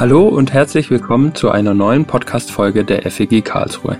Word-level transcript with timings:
Hallo 0.00 0.26
und 0.28 0.54
herzlich 0.54 0.88
willkommen 0.88 1.34
zu 1.34 1.50
einer 1.50 1.74
neuen 1.74 2.06
Podcast-Folge 2.06 2.86
der 2.86 3.02
FEG 3.10 3.44
Karlsruhe. 3.44 3.98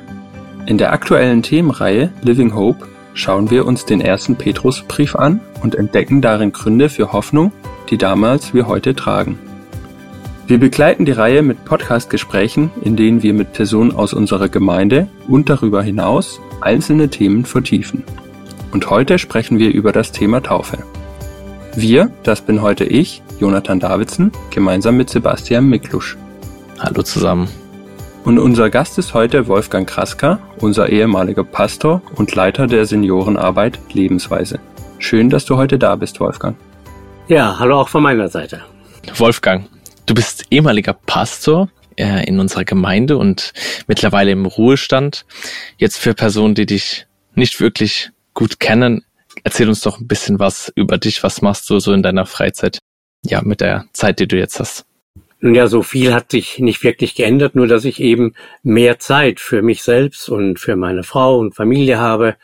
In 0.64 0.78
der 0.78 0.94
aktuellen 0.94 1.42
Themenreihe 1.42 2.10
Living 2.22 2.54
Hope 2.54 2.88
schauen 3.12 3.50
wir 3.50 3.66
uns 3.66 3.84
den 3.84 4.00
ersten 4.00 4.36
Petrusbrief 4.36 5.14
an 5.14 5.40
und 5.62 5.74
entdecken 5.74 6.22
darin 6.22 6.52
Gründe 6.52 6.88
für 6.88 7.12
Hoffnung, 7.12 7.52
die 7.90 7.98
damals 7.98 8.54
wie 8.54 8.62
heute 8.62 8.94
tragen. 8.94 9.38
Wir 10.46 10.56
begleiten 10.58 11.04
die 11.04 11.12
Reihe 11.12 11.42
mit 11.42 11.66
Podcast-Gesprächen, 11.66 12.70
in 12.80 12.96
denen 12.96 13.22
wir 13.22 13.34
mit 13.34 13.52
Personen 13.52 13.94
aus 13.94 14.14
unserer 14.14 14.48
Gemeinde 14.48 15.06
und 15.28 15.50
darüber 15.50 15.82
hinaus 15.82 16.40
einzelne 16.62 17.10
Themen 17.10 17.44
vertiefen. 17.44 18.04
Und 18.72 18.88
heute 18.88 19.18
sprechen 19.18 19.58
wir 19.58 19.70
über 19.70 19.92
das 19.92 20.12
Thema 20.12 20.42
Taufe. 20.42 20.78
Wir, 21.74 22.10
das 22.22 22.40
bin 22.40 22.62
heute 22.62 22.84
ich, 22.84 23.22
Jonathan 23.40 23.80
Davidson, 23.80 24.30
gemeinsam 24.50 24.98
mit 24.98 25.08
Sebastian 25.08 25.66
Miklusch. 25.66 26.18
Hallo 26.78 27.02
zusammen. 27.02 27.48
Und 28.24 28.38
unser 28.38 28.68
Gast 28.68 28.98
ist 28.98 29.14
heute 29.14 29.48
Wolfgang 29.48 29.88
Kraska, 29.88 30.38
unser 30.58 30.90
ehemaliger 30.90 31.42
Pastor 31.42 32.02
und 32.16 32.34
Leiter 32.34 32.66
der 32.66 32.84
Seniorenarbeit 32.84 33.78
Lebensweise. 33.94 34.60
Schön, 34.98 35.30
dass 35.30 35.46
du 35.46 35.56
heute 35.56 35.78
da 35.78 35.96
bist, 35.96 36.20
Wolfgang. 36.20 36.54
Ja, 37.28 37.58
hallo 37.58 37.80
auch 37.80 37.88
von 37.88 38.02
meiner 38.02 38.28
Seite. 38.28 38.60
Wolfgang, 39.16 39.64
du 40.04 40.12
bist 40.12 40.44
ehemaliger 40.50 40.92
Pastor 40.92 41.70
äh, 41.96 42.26
in 42.26 42.40
unserer 42.40 42.64
Gemeinde 42.64 43.16
und 43.16 43.54
mittlerweile 43.86 44.32
im 44.32 44.44
Ruhestand. 44.44 45.24
Jetzt 45.78 45.96
für 45.96 46.12
Personen, 46.12 46.54
die 46.54 46.66
dich 46.66 47.06
nicht 47.34 47.58
wirklich 47.58 48.10
gut 48.34 48.60
kennen, 48.60 49.02
erzähl 49.44 49.68
uns 49.70 49.80
doch 49.80 49.98
ein 49.98 50.08
bisschen 50.08 50.38
was 50.38 50.70
über 50.74 50.98
dich. 50.98 51.22
Was 51.22 51.40
machst 51.40 51.70
du 51.70 51.78
so 51.78 51.94
in 51.94 52.02
deiner 52.02 52.26
Freizeit? 52.26 52.80
Ja, 53.22 53.42
mit 53.42 53.60
der 53.60 53.86
Zeit, 53.92 54.18
die 54.18 54.28
du 54.28 54.36
jetzt 54.36 54.60
hast. 54.60 54.86
Nun 55.42 55.54
ja, 55.54 55.68
so 55.68 55.82
viel 55.82 56.12
hat 56.12 56.30
sich 56.30 56.58
nicht 56.58 56.84
wirklich 56.84 57.14
geändert, 57.14 57.54
nur 57.54 57.66
dass 57.66 57.86
ich 57.86 57.98
eben 57.98 58.34
mehr 58.62 58.98
Zeit 58.98 59.40
für 59.40 59.62
mich 59.62 59.82
selbst 59.82 60.28
und 60.28 60.60
für 60.60 60.76
meine 60.76 61.02
Frau 61.02 61.38
und 61.38 61.54
Familie 61.54 61.98
habe. 61.98 62.36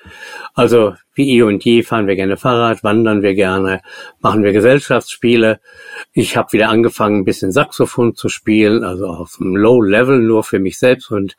Also 0.54 0.94
wie 1.14 1.36
eh 1.36 1.42
und 1.42 1.62
je 1.62 1.82
fahren 1.82 2.06
wir 2.06 2.16
gerne 2.16 2.38
Fahrrad, 2.38 2.82
wandern 2.82 3.20
wir 3.20 3.34
gerne, 3.34 3.82
machen 4.20 4.42
wir 4.42 4.52
Gesellschaftsspiele. 4.52 5.60
Ich 6.14 6.38
habe 6.38 6.52
wieder 6.52 6.70
angefangen, 6.70 7.20
ein 7.20 7.24
bisschen 7.26 7.52
Saxophon 7.52 8.14
zu 8.14 8.30
spielen, 8.30 8.82
also 8.82 9.08
auf 9.08 9.36
einem 9.42 9.56
Low 9.56 9.82
Level 9.82 10.20
nur 10.20 10.42
für 10.42 10.58
mich 10.58 10.78
selbst 10.78 11.10
und 11.10 11.36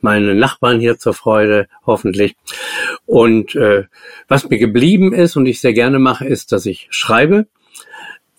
meine 0.00 0.36
Nachbarn 0.36 0.78
hier 0.78 0.96
zur 0.98 1.14
Freude, 1.14 1.66
hoffentlich. 1.86 2.36
Und 3.04 3.56
äh, 3.56 3.84
was 4.28 4.48
mir 4.48 4.58
geblieben 4.58 5.12
ist 5.12 5.34
und 5.34 5.46
ich 5.46 5.60
sehr 5.60 5.74
gerne 5.74 5.98
mache, 5.98 6.24
ist, 6.24 6.52
dass 6.52 6.66
ich 6.66 6.86
schreibe. 6.90 7.46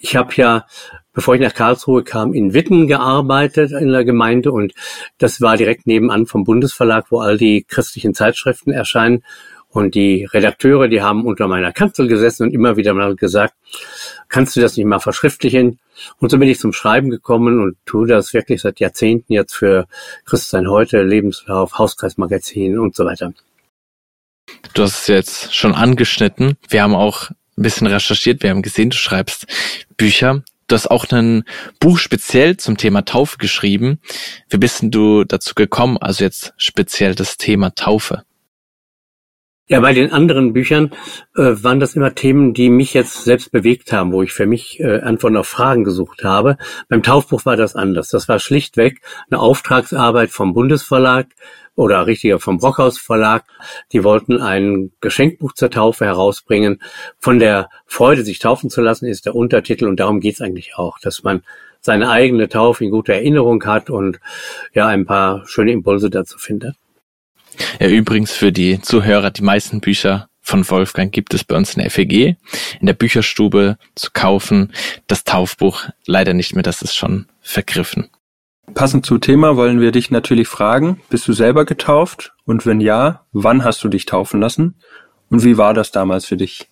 Ich 0.02 0.16
habe 0.16 0.34
ja 0.36 0.66
bevor 1.14 1.36
ich 1.36 1.42
nach 1.42 1.54
Karlsruhe 1.54 2.04
kam, 2.04 2.34
in 2.34 2.54
Witten 2.54 2.88
gearbeitet 2.88 3.72
in 3.72 3.92
der 3.92 4.06
Gemeinde 4.06 4.52
und 4.52 4.74
das 5.18 5.42
war 5.42 5.58
direkt 5.58 5.88
nebenan 5.88 6.26
vom 6.26 6.44
Bundesverlag, 6.44 7.08
wo 7.10 7.20
all 7.20 7.38
die 7.38 7.64
christlichen 7.68 8.14
Zeitschriften 8.14 8.72
erscheinen. 8.72 9.24
Und 9.74 9.96
die 9.96 10.26
Redakteure, 10.26 10.90
die 10.90 11.02
haben 11.02 11.26
unter 11.26 11.48
meiner 11.48 11.72
Kanzel 11.72 12.10
gesessen 12.10 12.44
und 12.44 12.54
immer 12.54 12.76
wieder 12.76 12.94
mal 12.94 13.16
gesagt, 13.16 13.54
kannst 14.28 14.58
du 14.58 14.60
das 14.60 14.76
nicht 14.76 14.86
mal 14.86 15.00
verschriftlichen? 15.00 15.80
Und 16.20 16.30
so 16.30 16.38
bin 16.38 16.50
ich 16.50 16.60
zum 16.60 16.74
Schreiben 16.74 17.10
gekommen 17.10 17.62
und 17.62 17.78
tue 17.86 18.06
das 18.06 18.34
wirklich 18.34 18.62
seit 18.62 18.82
Jahrzehnten 18.82 19.32
jetzt 19.32 19.54
für 19.56 19.88
Christsein 20.26 20.70
heute, 20.70 21.04
Lebenslauf, 21.04 21.78
Hauskreismagazin 21.78 22.78
und 22.78 22.98
so 22.98 23.06
weiter. 23.06 23.32
Du 24.74 24.84
hast 24.84 25.04
es 25.04 25.08
jetzt 25.08 25.56
schon 25.56 25.74
angeschnitten. 25.74 26.58
Wir 26.68 26.84
haben 26.84 26.96
auch 26.96 27.32
ein 27.62 27.64
bisschen 27.64 27.88
recherchiert. 27.88 28.44
Wir 28.44 28.50
haben 28.50 28.64
gesehen, 28.64 28.90
du 28.90 28.98
schreibst 28.98 29.46
Bücher. 29.96 30.44
Du 30.68 30.76
hast 30.76 30.90
auch 30.90 31.06
ein 31.12 31.44
Buch 31.80 32.00
speziell 32.00 32.58
zum 32.58 32.78
Thema 32.78 33.04
Taufe 33.04 33.38
geschrieben. 33.38 34.00
Wie 34.50 34.58
bist 34.58 34.82
denn 34.82 34.90
du 34.90 35.24
dazu 35.26 35.54
gekommen, 35.54 35.98
also 35.98 36.24
jetzt 36.24 36.54
speziell 36.58 37.14
das 37.14 37.38
Thema 37.38 37.76
Taufe? 37.76 38.24
Ja, 39.72 39.80
bei 39.80 39.94
den 39.94 40.12
anderen 40.12 40.52
Büchern 40.52 40.92
äh, 41.34 41.54
waren 41.64 41.80
das 41.80 41.96
immer 41.96 42.14
Themen, 42.14 42.54
die 42.54 42.70
mich 42.70 42.94
jetzt 42.94 43.24
selbst 43.24 43.54
bewegt 43.54 43.94
haben, 43.94 44.12
wo 44.12 44.22
ich 44.22 44.34
für 44.34 44.46
mich 44.46 44.82
äh, 44.82 45.00
Antworten 45.00 45.38
auf 45.38 45.48
Fragen 45.48 45.86
gesucht 45.86 46.26
habe. 46.26 46.58
Beim 46.90 47.04
Taufbuch 47.04 47.46
war 47.46 47.56
das 47.56 47.74
anders. 47.74 48.10
Das 48.10 48.28
war 48.28 48.40
schlichtweg 48.40 49.00
eine 49.30 49.40
Auftragsarbeit 49.40 50.30
vom 50.32 50.54
Bundesverlag, 50.54 51.28
oder 51.76 52.06
richtiger 52.06 52.38
vom 52.38 52.58
Brockhaus 52.58 52.98
Verlag. 52.98 53.46
Die 53.94 54.04
wollten 54.04 54.42
ein 54.42 54.92
Geschenkbuch 55.00 55.54
zur 55.54 55.70
Taufe 55.70 56.04
herausbringen. 56.04 56.82
Von 57.18 57.40
der 57.40 57.70
Freude, 57.86 58.26
sich 58.26 58.40
taufen 58.40 58.70
zu 58.70 58.82
lassen, 58.82 59.06
ist 59.06 59.26
der 59.26 59.36
Untertitel 59.36 59.88
und 59.88 60.02
darum 60.02 60.20
geht's 60.20 60.42
eigentlich 60.42 60.76
auch, 60.76 61.00
dass 61.00 61.24
man 61.24 61.44
seine 61.80 62.10
eigene 62.10 62.50
Taufe 62.50 62.84
in 62.84 62.92
guter 62.92 63.14
Erinnerung 63.14 63.64
hat 63.64 63.90
und 63.90 64.20
ja 64.74 64.88
ein 64.88 65.06
paar 65.06 65.48
schöne 65.48 65.72
Impulse 65.72 66.10
dazu 66.10 66.38
findet. 66.38 66.76
Ja, 67.80 67.88
übrigens 67.88 68.32
für 68.32 68.52
die 68.52 68.82
Zuhörer, 68.82 69.32
die 69.32 69.44
meisten 69.44 69.82
Bücher 69.82 70.30
von 70.42 70.68
Wolfgang 70.70 71.12
gibt 71.12 71.34
es 71.34 71.44
bei 71.44 71.56
uns 71.56 71.76
in 71.76 71.82
der 71.82 71.92
FEG, 71.92 72.38
in 72.80 72.88
der 72.88 72.94
Bücherstube 72.94 73.78
zu 73.96 74.10
kaufen. 74.14 74.74
Das 75.08 75.24
Taufbuch 75.24 75.86
leider 76.06 76.34
nicht 76.34 76.56
mehr, 76.56 76.64
das 76.64 76.82
ist 76.82 76.96
schon 76.96 77.28
vergriffen. 77.42 78.10
Passend 78.74 79.06
zum 79.06 79.22
Thema 79.22 79.58
wollen 79.58 79.82
wir 79.82 79.92
dich 79.92 80.12
natürlich 80.12 80.48
fragen, 80.48 81.02
bist 81.10 81.28
du 81.28 81.34
selber 81.34 81.66
getauft? 81.66 82.34
Und 82.46 82.66
wenn 82.66 82.80
ja, 82.80 83.26
wann 83.32 83.64
hast 83.64 83.84
du 83.84 83.90
dich 83.90 84.06
taufen 84.06 84.40
lassen? 84.40 84.76
Und 85.30 85.44
wie 85.44 85.58
war 85.58 85.74
das 85.74 85.92
damals 85.92 86.26
für 86.26 86.38
dich? 86.38 86.71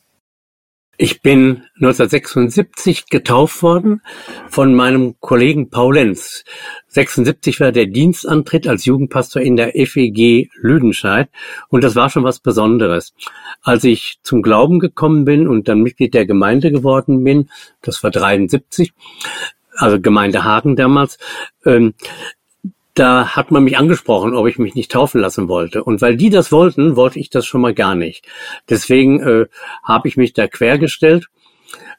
Ich 1.02 1.22
bin 1.22 1.64
1976 1.76 3.06
getauft 3.06 3.64
worden 3.64 4.02
von 4.50 4.76
meinem 4.76 5.16
Kollegen 5.22 5.70
Paulenz. 5.70 6.44
76 6.90 7.62
war 7.62 7.72
der 7.72 7.86
Dienstantritt 7.86 8.68
als 8.68 8.84
Jugendpastor 8.84 9.42
in 9.42 9.56
der 9.56 9.72
FEG 9.72 10.50
Lüdenscheid 10.62 11.30
und 11.70 11.86
das 11.86 11.96
war 11.96 12.10
schon 12.10 12.26
was 12.26 12.42
Besonderes. 12.42 13.14
Als 13.62 13.86
ich 13.86 14.20
zum 14.24 14.42
Glauben 14.42 14.80
gekommen 14.80 15.24
bin 15.24 15.48
und 15.48 15.70
dann 15.70 15.80
Mitglied 15.84 16.14
der 16.14 16.26
Gemeinde 16.26 16.70
geworden 16.70 17.24
bin, 17.24 17.50
das 17.82 18.04
war 18.04 18.12
73, 18.12 18.92
also 19.78 20.02
Gemeinde 20.02 20.44
Hagen 20.44 20.76
damals, 20.76 21.18
ähm, 21.64 21.94
da 22.94 23.36
hat 23.36 23.52
man 23.52 23.64
mich 23.64 23.78
angesprochen, 23.78 24.36
ob 24.36 24.48
ich 24.48 24.60
mich 24.60 24.76
nicht 24.76 24.92
taufen 24.92 25.22
lassen 25.22 25.48
wollte. 25.48 25.84
Und 25.84 26.02
weil 26.02 26.18
die 26.18 26.30
das 26.30 26.52
wollten, 26.52 26.96
wollte 26.96 27.20
ich 27.20 27.30
das 27.30 27.46
schon 27.46 27.62
mal 27.62 27.74
gar 27.74 27.96
nicht. 27.96 28.28
Deswegen 28.70 29.22
äh, 29.22 29.46
habe 29.84 30.08
ich 30.08 30.18
mich 30.18 30.34
da 30.34 30.48
quergestellt. 30.48 31.28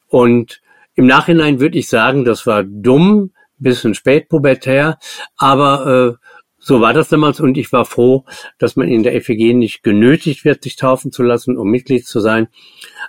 Und 0.08 0.60
im 0.94 1.06
Nachhinein 1.06 1.60
würde 1.60 1.78
ich 1.78 1.88
sagen, 1.88 2.24
das 2.24 2.46
war 2.46 2.64
dumm, 2.64 3.32
bisschen 3.60 3.94
spät 3.94 4.28
pubertär, 4.28 4.98
aber 5.36 6.18
äh, 6.20 6.26
so 6.62 6.80
war 6.82 6.92
das 6.92 7.08
damals 7.08 7.40
und 7.40 7.56
ich 7.56 7.72
war 7.72 7.86
froh, 7.86 8.24
dass 8.58 8.76
man 8.76 8.86
in 8.86 9.02
der 9.02 9.20
FEG 9.20 9.54
nicht 9.54 9.82
genötigt 9.82 10.44
wird, 10.44 10.62
sich 10.62 10.76
taufen 10.76 11.10
zu 11.10 11.22
lassen, 11.22 11.56
um 11.56 11.70
Mitglied 11.70 12.06
zu 12.06 12.20
sein. 12.20 12.48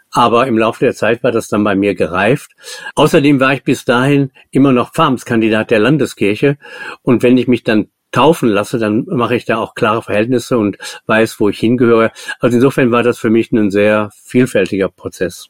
Aber 0.09 0.47
im 0.47 0.57
Laufe 0.57 0.79
der 0.79 0.95
Zeit 0.95 1.21
war 1.21 1.31
das 1.31 1.49
dann 1.49 1.63
bei 1.63 1.75
mir 1.75 1.93
gereift. 1.93 2.51
Außerdem 2.95 3.41
war 3.41 3.53
ich 3.53 3.63
bis 3.63 3.83
dahin 3.83 4.31
immer 4.51 4.71
noch 4.71 4.93
Pfarramtskandidat 4.93 5.69
der 5.69 5.79
Landeskirche. 5.79 6.57
Und 7.01 7.23
wenn 7.23 7.37
ich 7.37 7.49
mich 7.49 7.63
dann 7.63 7.89
taufen 8.11 8.49
lasse, 8.49 8.77
dann 8.79 9.05
mache 9.07 9.35
ich 9.35 9.45
da 9.45 9.57
auch 9.57 9.73
klare 9.73 10.01
Verhältnisse 10.01 10.57
und 10.57 10.77
weiß, 11.07 11.39
wo 11.39 11.49
ich 11.49 11.59
hingehöre. 11.59 12.11
Also 12.39 12.55
insofern 12.55 12.91
war 12.91 13.03
das 13.03 13.19
für 13.19 13.29
mich 13.29 13.51
ein 13.51 13.69
sehr 13.69 14.11
vielfältiger 14.23 14.87
Prozess. 14.87 15.49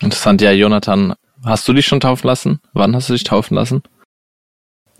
Interessant, 0.00 0.40
ja, 0.42 0.50
Jonathan, 0.50 1.14
hast 1.44 1.68
du 1.68 1.72
dich 1.72 1.86
schon 1.86 2.00
taufen 2.00 2.26
lassen? 2.26 2.60
Wann 2.72 2.96
hast 2.96 3.08
du 3.08 3.12
dich 3.12 3.24
taufen 3.24 3.54
lassen? 3.54 3.82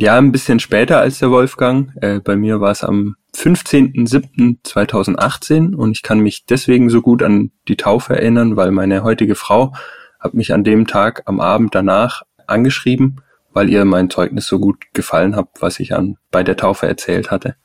Ja, 0.01 0.17
ein 0.17 0.33
bisschen 0.33 0.59
später 0.61 0.99
als 0.99 1.19
der 1.19 1.31
Wolfgang. 1.31 1.93
Äh, 2.01 2.21
bei 2.21 2.35
mir 2.35 2.63
war 2.63 2.71
es 2.71 2.83
am 2.83 3.17
15.07.2018 3.37 5.75
und 5.75 5.93
ich 5.93 6.03
kann 6.03 6.21
mich 6.21 6.47
deswegen 6.47 6.89
so 6.89 7.03
gut 7.03 7.23
an 7.23 7.51
die 7.69 7.77
Taufe 7.77 8.17
erinnern, 8.17 8.57
weil 8.57 8.71
meine 8.71 9.03
heutige 9.03 9.35
Frau 9.35 9.75
hat 10.19 10.33
mich 10.33 10.55
an 10.55 10.65
dem 10.65 10.87
Tag 10.87 11.25
am 11.27 11.39
Abend 11.39 11.75
danach 11.75 12.23
angeschrieben, 12.47 13.21
weil 13.53 13.69
ihr 13.69 13.85
mein 13.85 14.09
Zeugnis 14.09 14.47
so 14.47 14.59
gut 14.59 14.79
gefallen 14.95 15.37
hat, 15.37 15.49
was 15.61 15.81
ich 15.81 15.95
an 15.95 16.17
bei 16.31 16.43
der 16.43 16.57
Taufe 16.57 16.87
erzählt 16.87 17.31
hatte. 17.31 17.57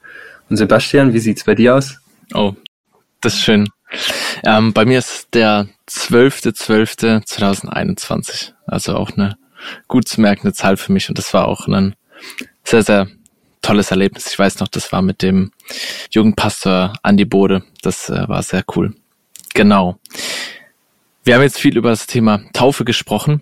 Und 0.50 0.58
Sebastian, 0.58 1.14
wie 1.14 1.20
sieht's 1.20 1.46
bei 1.46 1.56
dir 1.56 1.76
aus? 1.76 2.02
Oh, 2.34 2.52
das 3.22 3.36
ist 3.36 3.44
schön. 3.44 3.70
Ähm, 4.44 4.74
bei 4.74 4.84
mir 4.84 5.00
ist 5.00 5.30
der 5.34 5.70
12.12.2021, 5.90 8.52
also 8.68 8.98
auch 8.98 9.12
eine 9.12 9.38
gut 9.88 10.10
zu 10.10 10.20
merkende 10.20 10.52
Zahl 10.52 10.76
für 10.76 10.92
mich 10.92 11.08
und 11.08 11.18
das 11.18 11.34
war 11.34 11.48
auch 11.48 11.70
ein 11.70 11.96
sehr, 12.64 12.84
sehr 12.84 13.08
tolles 13.62 13.92
Erlebnis. 13.92 14.28
Ich 14.28 14.38
weiß 14.38 14.60
noch, 14.60 14.68
das 14.68 14.92
war 14.92 15.02
mit 15.02 15.22
dem 15.22 15.52
Jugendpastor 16.12 16.94
Andi 17.02 17.26
Bode. 17.26 17.64
Das 17.82 18.10
äh, 18.10 18.28
war 18.28 18.44
sehr 18.44 18.64
cool. 18.76 18.96
Genau. 19.54 19.98
Wir 21.24 21.36
haben 21.36 21.42
jetzt 21.42 21.60
viel 21.60 21.76
über 21.76 21.90
das 21.90 22.06
Thema 22.06 22.42
Taufe 22.54 22.86
gesprochen. 22.86 23.42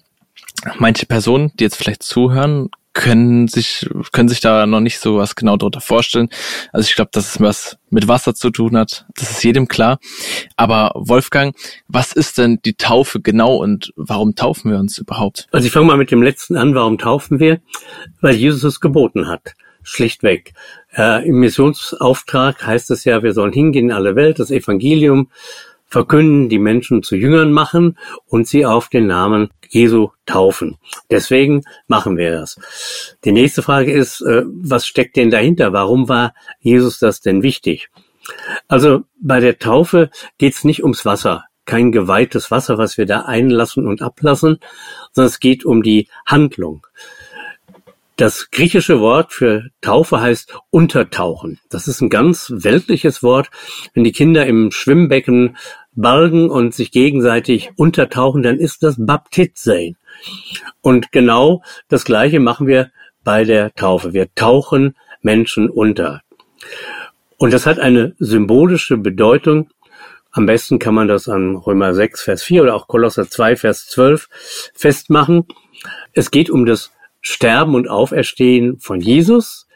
Manche 0.78 1.06
Personen, 1.06 1.52
die 1.60 1.66
jetzt 1.66 1.76
vielleicht 1.76 2.04
zuhören, 2.04 2.70
können 2.94 3.48
sich, 3.48 3.90
können 4.12 4.30
sich 4.30 4.40
da 4.40 4.66
noch 4.66 4.80
nicht 4.80 5.00
so 5.00 5.18
was 5.18 5.36
genau 5.36 5.58
darunter 5.58 5.82
vorstellen. 5.82 6.30
Also 6.72 6.88
ich 6.88 6.96
glaube, 6.96 7.10
dass 7.12 7.36
es 7.36 7.42
was 7.42 7.78
mit 7.90 8.08
Wasser 8.08 8.36
zu 8.36 8.50
tun 8.52 8.78
hat. 8.78 9.06
Das 9.16 9.32
ist 9.32 9.44
jedem 9.44 9.68
klar. 9.68 10.00
Aber 10.56 10.92
Wolfgang, 10.96 11.56
was 11.88 12.14
ist 12.14 12.38
denn 12.38 12.60
die 12.64 12.76
Taufe 12.76 13.22
genau 13.22 13.56
und 13.56 13.94
warum 13.96 14.36
taufen 14.36 14.72
wir 14.72 14.80
uns 14.80 14.98
überhaupt? 14.98 15.48
Also 15.52 15.66
ich 15.68 15.74
fange 15.74 15.88
mal 15.88 15.98
mit 15.98 16.12
dem 16.12 16.22
letzten 16.22 16.56
an. 16.56 16.76
Warum 16.76 16.98
taufen 16.98 17.40
wir? 17.40 17.60
Weil 18.22 18.36
Jesus 18.36 18.64
es 18.64 18.80
geboten 18.80 19.28
hat. 19.28 19.54
Schlichtweg. 19.82 20.54
Äh, 20.96 21.28
Im 21.28 21.40
Missionsauftrag 21.40 22.66
heißt 22.66 22.92
es 22.92 23.04
ja, 23.04 23.22
wir 23.22 23.34
sollen 23.34 23.54
hingehen 23.54 23.86
in 23.86 23.92
alle 23.92 24.16
Welt, 24.16 24.40
das 24.40 24.50
Evangelium 24.50 25.30
verkünden, 25.94 26.50
die 26.50 26.60
Menschen 26.60 27.04
zu 27.04 27.16
Jüngern 27.16 27.52
machen 27.52 27.98
und 28.26 28.48
sie 28.48 28.66
auf 28.66 28.90
den 28.90 29.08
Namen 29.08 29.50
Jesu 29.74 30.10
taufen. 30.28 30.78
Deswegen 31.10 31.64
machen 31.88 32.16
wir 32.16 32.32
das. 32.32 32.60
Die 33.26 33.32
nächste 33.32 33.64
Frage 33.64 33.92
ist, 33.92 34.22
äh, 34.22 34.44
was 34.46 34.86
steckt 34.86 35.16
denn 35.16 35.32
dahinter? 35.32 35.74
Warum 35.74 36.08
war 36.10 36.36
Jesus 36.60 37.00
das 37.00 37.22
denn 37.22 37.42
wichtig? 37.42 37.90
Also 38.68 39.04
bei 39.20 39.40
der 39.40 39.58
Taufe 39.58 40.12
geht 40.38 40.54
es 40.54 40.64
nicht 40.64 40.84
ums 40.84 41.06
Wasser, 41.06 41.46
kein 41.66 41.92
geweihtes 41.92 42.52
Wasser, 42.52 42.78
was 42.78 42.98
wir 42.98 43.08
da 43.08 43.22
einlassen 43.22 43.88
und 43.88 44.02
ablassen, 44.02 44.60
sondern 45.12 45.30
es 45.30 45.40
geht 45.40 45.66
um 45.66 45.82
die 45.82 46.08
Handlung. 46.26 46.86
Das 48.16 48.52
griechische 48.52 49.00
Wort 49.00 49.34
für 49.34 49.70
Taufe 49.82 50.22
heißt 50.22 50.54
untertauchen. 50.70 51.60
Das 51.70 51.88
ist 51.88 52.00
ein 52.00 52.10
ganz 52.10 52.54
weltliches 52.56 53.24
Wort. 53.24 53.50
Wenn 53.96 54.04
die 54.04 54.12
Kinder 54.12 54.46
im 54.46 54.72
Schwimmbecken 54.72 55.58
balgen 55.96 56.50
und 56.50 56.74
sich 56.74 56.92
gegenseitig 56.92 57.72
untertauchen, 57.76 58.44
dann 58.44 58.60
ist 58.60 58.84
das 58.84 58.96
Baptizein. 58.98 59.98
Und 60.82 61.12
genau 61.12 61.64
das 61.90 62.06
Gleiche 62.06 62.40
machen 62.40 62.68
wir 62.68 62.92
bei 63.24 63.44
der 63.44 63.74
Taufe. 63.74 64.14
Wir 64.14 64.34
tauchen 64.36 64.96
Menschen 65.22 65.70
unter. 65.70 66.22
Und 67.38 67.54
das 67.54 67.66
hat 67.66 67.80
eine 67.80 68.16
symbolische 68.20 68.98
Bedeutung. 68.98 69.70
Am 70.32 70.46
besten 70.46 70.80
kann 70.80 70.96
man 70.96 71.08
das 71.08 71.30
an 71.30 71.56
Römer 71.56 71.94
6, 71.94 72.24
Vers 72.24 72.44
4 72.44 72.64
oder 72.64 72.76
auch 72.76 72.88
Kolosser 72.88 73.30
2, 73.30 73.56
Vers 73.56 73.88
12 73.88 74.30
festmachen. 74.74 75.46
Es 76.14 76.32
geht 76.32 76.50
um 76.50 76.66
das 76.66 76.92
Sterben 77.22 77.76
und 77.76 77.88
Auferstehen 77.88 78.80
von 78.80 79.00
Jesus 79.00 79.68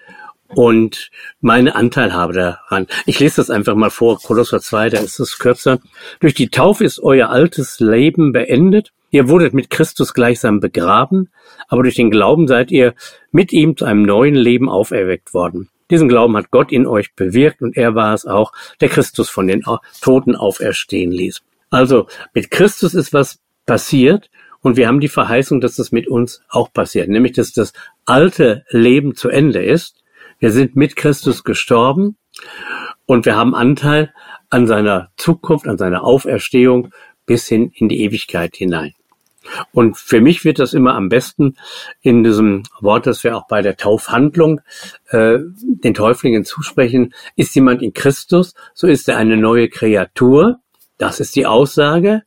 und 0.49 1.11
meine 1.41 1.75
Anteilhabe 1.75 2.33
daran. 2.33 2.87
Ich 3.05 3.19
lese 3.19 3.37
das 3.37 3.49
einfach 3.49 3.75
mal 3.75 3.89
vor, 3.89 4.19
Kolosser 4.19 4.61
2, 4.61 4.89
da 4.89 4.99
ist 4.99 5.19
es 5.19 5.39
kürzer. 5.39 5.79
Durch 6.19 6.33
die 6.33 6.49
Taufe 6.49 6.83
ist 6.83 6.99
euer 6.99 7.29
altes 7.29 7.79
Leben 7.79 8.31
beendet. 8.31 8.91
Ihr 9.09 9.29
wurdet 9.29 9.53
mit 9.53 9.69
Christus 9.69 10.13
gleichsam 10.13 10.59
begraben, 10.59 11.29
aber 11.67 11.83
durch 11.83 11.95
den 11.95 12.11
Glauben 12.11 12.47
seid 12.47 12.71
ihr 12.71 12.93
mit 13.31 13.53
ihm 13.53 13.77
zu 13.77 13.85
einem 13.85 14.03
neuen 14.03 14.35
Leben 14.35 14.69
auferweckt 14.69 15.33
worden. 15.33 15.69
Diesen 15.89 16.09
Glauben 16.09 16.35
hat 16.35 16.51
Gott 16.51 16.71
in 16.71 16.85
euch 16.85 17.13
bewirkt 17.15 17.61
und 17.61 17.77
er 17.77 17.95
war 17.95 18.13
es 18.13 18.25
auch, 18.25 18.51
der 18.81 18.89
Christus 18.89 19.29
von 19.29 19.47
den 19.47 19.63
Toten 20.01 20.35
auferstehen 20.35 21.11
ließ. 21.11 21.41
Also 21.69 22.07
mit 22.33 22.51
Christus 22.51 22.93
ist 22.93 23.13
was 23.13 23.39
passiert 23.65 24.29
und 24.61 24.75
wir 24.75 24.87
haben 24.87 24.99
die 24.99 25.07
Verheißung, 25.07 25.61
dass 25.61 25.75
das 25.75 25.91
mit 25.91 26.07
uns 26.07 26.41
auch 26.49 26.73
passiert, 26.73 27.07
nämlich 27.07 27.33
dass 27.33 27.53
das 27.53 27.73
alte 28.05 28.65
Leben 28.69 29.15
zu 29.15 29.29
Ende 29.29 29.63
ist. 29.63 29.95
Wir 30.39 30.51
sind 30.51 30.75
mit 30.75 30.95
Christus 30.95 31.43
gestorben 31.43 32.17
und 33.05 33.25
wir 33.25 33.35
haben 33.35 33.55
Anteil 33.55 34.13
an 34.49 34.67
seiner 34.67 35.09
Zukunft, 35.17 35.67
an 35.67 35.77
seiner 35.77 36.03
Auferstehung 36.03 36.89
bis 37.25 37.47
hin 37.47 37.71
in 37.73 37.89
die 37.89 38.01
Ewigkeit 38.01 38.55
hinein. 38.55 38.93
Und 39.71 39.97
für 39.97 40.21
mich 40.21 40.43
wird 40.43 40.59
das 40.59 40.73
immer 40.73 40.95
am 40.95 41.09
besten 41.09 41.55
in 42.01 42.23
diesem 42.23 42.63
Wort, 42.81 43.07
das 43.07 43.23
wir 43.23 43.37
auch 43.37 43.47
bei 43.47 43.61
der 43.61 43.77
Taufhandlung 43.77 44.61
äh, 45.07 45.39
den 45.61 45.93
Täuflingen 45.93 46.43
zusprechen. 46.43 47.13
Ist 47.35 47.55
jemand 47.55 47.81
in 47.81 47.93
Christus, 47.93 48.53
so 48.73 48.87
ist 48.87 49.07
er 49.07 49.17
eine 49.17 49.37
neue 49.37 49.69
Kreatur. 49.69 50.59
Das 50.97 51.19
ist 51.19 51.35
die 51.35 51.45
Aussage. 51.45 52.23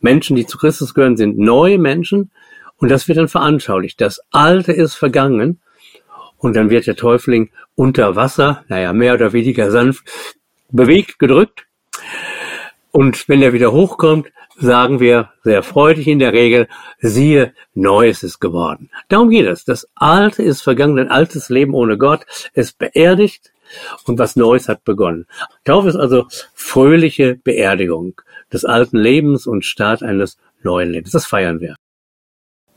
Menschen, 0.00 0.36
die 0.36 0.46
zu 0.46 0.58
Christus 0.58 0.94
gehören, 0.94 1.16
sind 1.16 1.38
neue 1.38 1.78
Menschen 1.78 2.30
und 2.76 2.88
das 2.90 3.08
wird 3.08 3.18
dann 3.18 3.28
veranschaulicht. 3.28 4.00
Das 4.00 4.20
Alte 4.30 4.72
ist 4.72 4.94
vergangen 4.94 5.60
und 6.38 6.56
dann 6.56 6.70
wird 6.70 6.86
der 6.86 6.96
Täufling 6.96 7.50
unter 7.74 8.16
Wasser, 8.16 8.64
naja, 8.68 8.92
mehr 8.92 9.14
oder 9.14 9.32
weniger 9.32 9.70
sanft, 9.70 10.04
bewegt, 10.70 11.18
gedrückt. 11.18 11.66
Und 12.90 13.28
wenn 13.28 13.42
er 13.42 13.52
wieder 13.52 13.72
hochkommt, 13.72 14.28
sagen 14.56 15.00
wir 15.00 15.30
sehr 15.42 15.62
freudig 15.62 16.06
in 16.06 16.18
der 16.18 16.32
Regel, 16.32 16.68
siehe, 17.00 17.52
Neues 17.74 18.22
ist 18.22 18.40
geworden. 18.40 18.90
Darum 19.08 19.30
geht 19.30 19.46
es. 19.46 19.64
Das 19.64 19.88
Alte 19.94 20.42
ist 20.42 20.62
vergangen, 20.62 20.98
ein 20.98 21.10
altes 21.10 21.48
Leben 21.48 21.74
ohne 21.74 21.98
Gott 21.98 22.24
ist 22.52 22.78
beerdigt 22.78 23.52
und 24.06 24.18
was 24.18 24.36
Neues 24.36 24.68
hat 24.68 24.84
begonnen. 24.84 25.26
Taufe 25.64 25.88
ist 25.88 25.96
also 25.96 26.26
fröhliche 26.54 27.36
Beerdigung 27.36 28.20
des 28.52 28.64
alten 28.64 28.98
Lebens 28.98 29.46
und 29.46 29.64
Start 29.64 30.02
eines 30.02 30.38
neuen 30.62 30.90
Lebens. 30.90 31.12
Das 31.12 31.26
feiern 31.26 31.60
wir. 31.60 31.76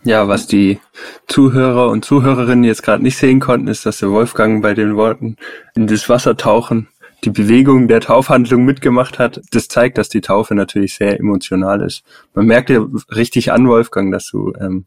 Ja, 0.08 0.30
was 0.30 0.48
die 0.48 0.80
Zuhörer 1.28 1.90
und 1.90 2.06
Zuhörerinnen 2.06 2.64
jetzt 2.64 2.82
gerade 2.82 3.04
nicht 3.04 3.18
sehen 3.18 3.42
konnten, 3.42 3.68
ist, 3.68 3.86
dass 3.86 3.98
der 3.98 4.10
Wolfgang 4.10 4.62
bei 4.62 4.74
den 4.74 4.96
Worten 4.96 5.36
in 5.76 5.86
das 5.86 6.08
Wasser 6.08 6.38
tauchen 6.38 6.88
die 7.24 7.30
Bewegung 7.30 7.88
der 7.88 8.00
Taufhandlung 8.00 8.64
mitgemacht 8.64 9.20
hat. 9.20 9.42
Das 9.52 9.68
zeigt, 9.68 9.98
dass 9.98 10.08
die 10.08 10.22
Taufe 10.22 10.56
natürlich 10.56 10.96
sehr 10.96 11.20
emotional 11.20 11.82
ist. 11.82 12.04
Man 12.34 12.46
merkt 12.46 12.70
ja 12.70 12.86
richtig 13.14 13.52
an, 13.52 13.68
Wolfgang, 13.68 14.14
dass 14.14 14.30
du 14.30 14.54
ähm, 14.60 14.86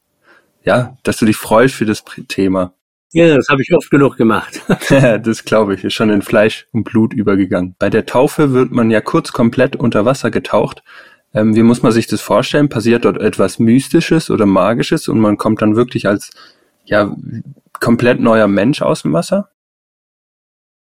ja, 0.62 0.96
dass 1.02 1.18
du 1.18 1.26
dich 1.26 1.36
freust 1.36 1.74
für 1.74 1.86
das 1.86 2.04
Thema. 2.28 2.72
Ja, 3.12 3.36
das 3.36 3.48
habe 3.48 3.60
ich 3.60 3.74
oft 3.74 3.90
genug 3.90 4.16
gemacht. 4.16 4.62
das 4.88 5.44
glaube 5.44 5.74
ich, 5.74 5.84
ist 5.84 5.94
schon 5.94 6.10
in 6.10 6.22
Fleisch 6.22 6.66
und 6.72 6.84
Blut 6.84 7.12
übergegangen. 7.12 7.74
Bei 7.78 7.90
der 7.90 8.06
Taufe 8.06 8.52
wird 8.52 8.70
man 8.70 8.90
ja 8.90 9.00
kurz 9.00 9.32
komplett 9.32 9.76
unter 9.76 10.04
Wasser 10.04 10.30
getaucht. 10.30 10.82
Ähm, 11.32 11.54
wie 11.54 11.62
muss 11.62 11.82
man 11.82 11.92
sich 11.92 12.06
das 12.06 12.20
vorstellen? 12.20 12.68
Passiert 12.68 13.04
dort 13.04 13.18
etwas 13.18 13.58
Mystisches 13.58 14.30
oder 14.30 14.46
Magisches 14.46 15.08
und 15.08 15.20
man 15.20 15.36
kommt 15.36 15.62
dann 15.62 15.76
wirklich 15.76 16.06
als 16.06 16.30
ja 16.84 17.14
komplett 17.78 18.20
neuer 18.20 18.48
Mensch 18.48 18.82
aus 18.82 19.02
dem 19.02 19.12
Wasser? 19.12 19.50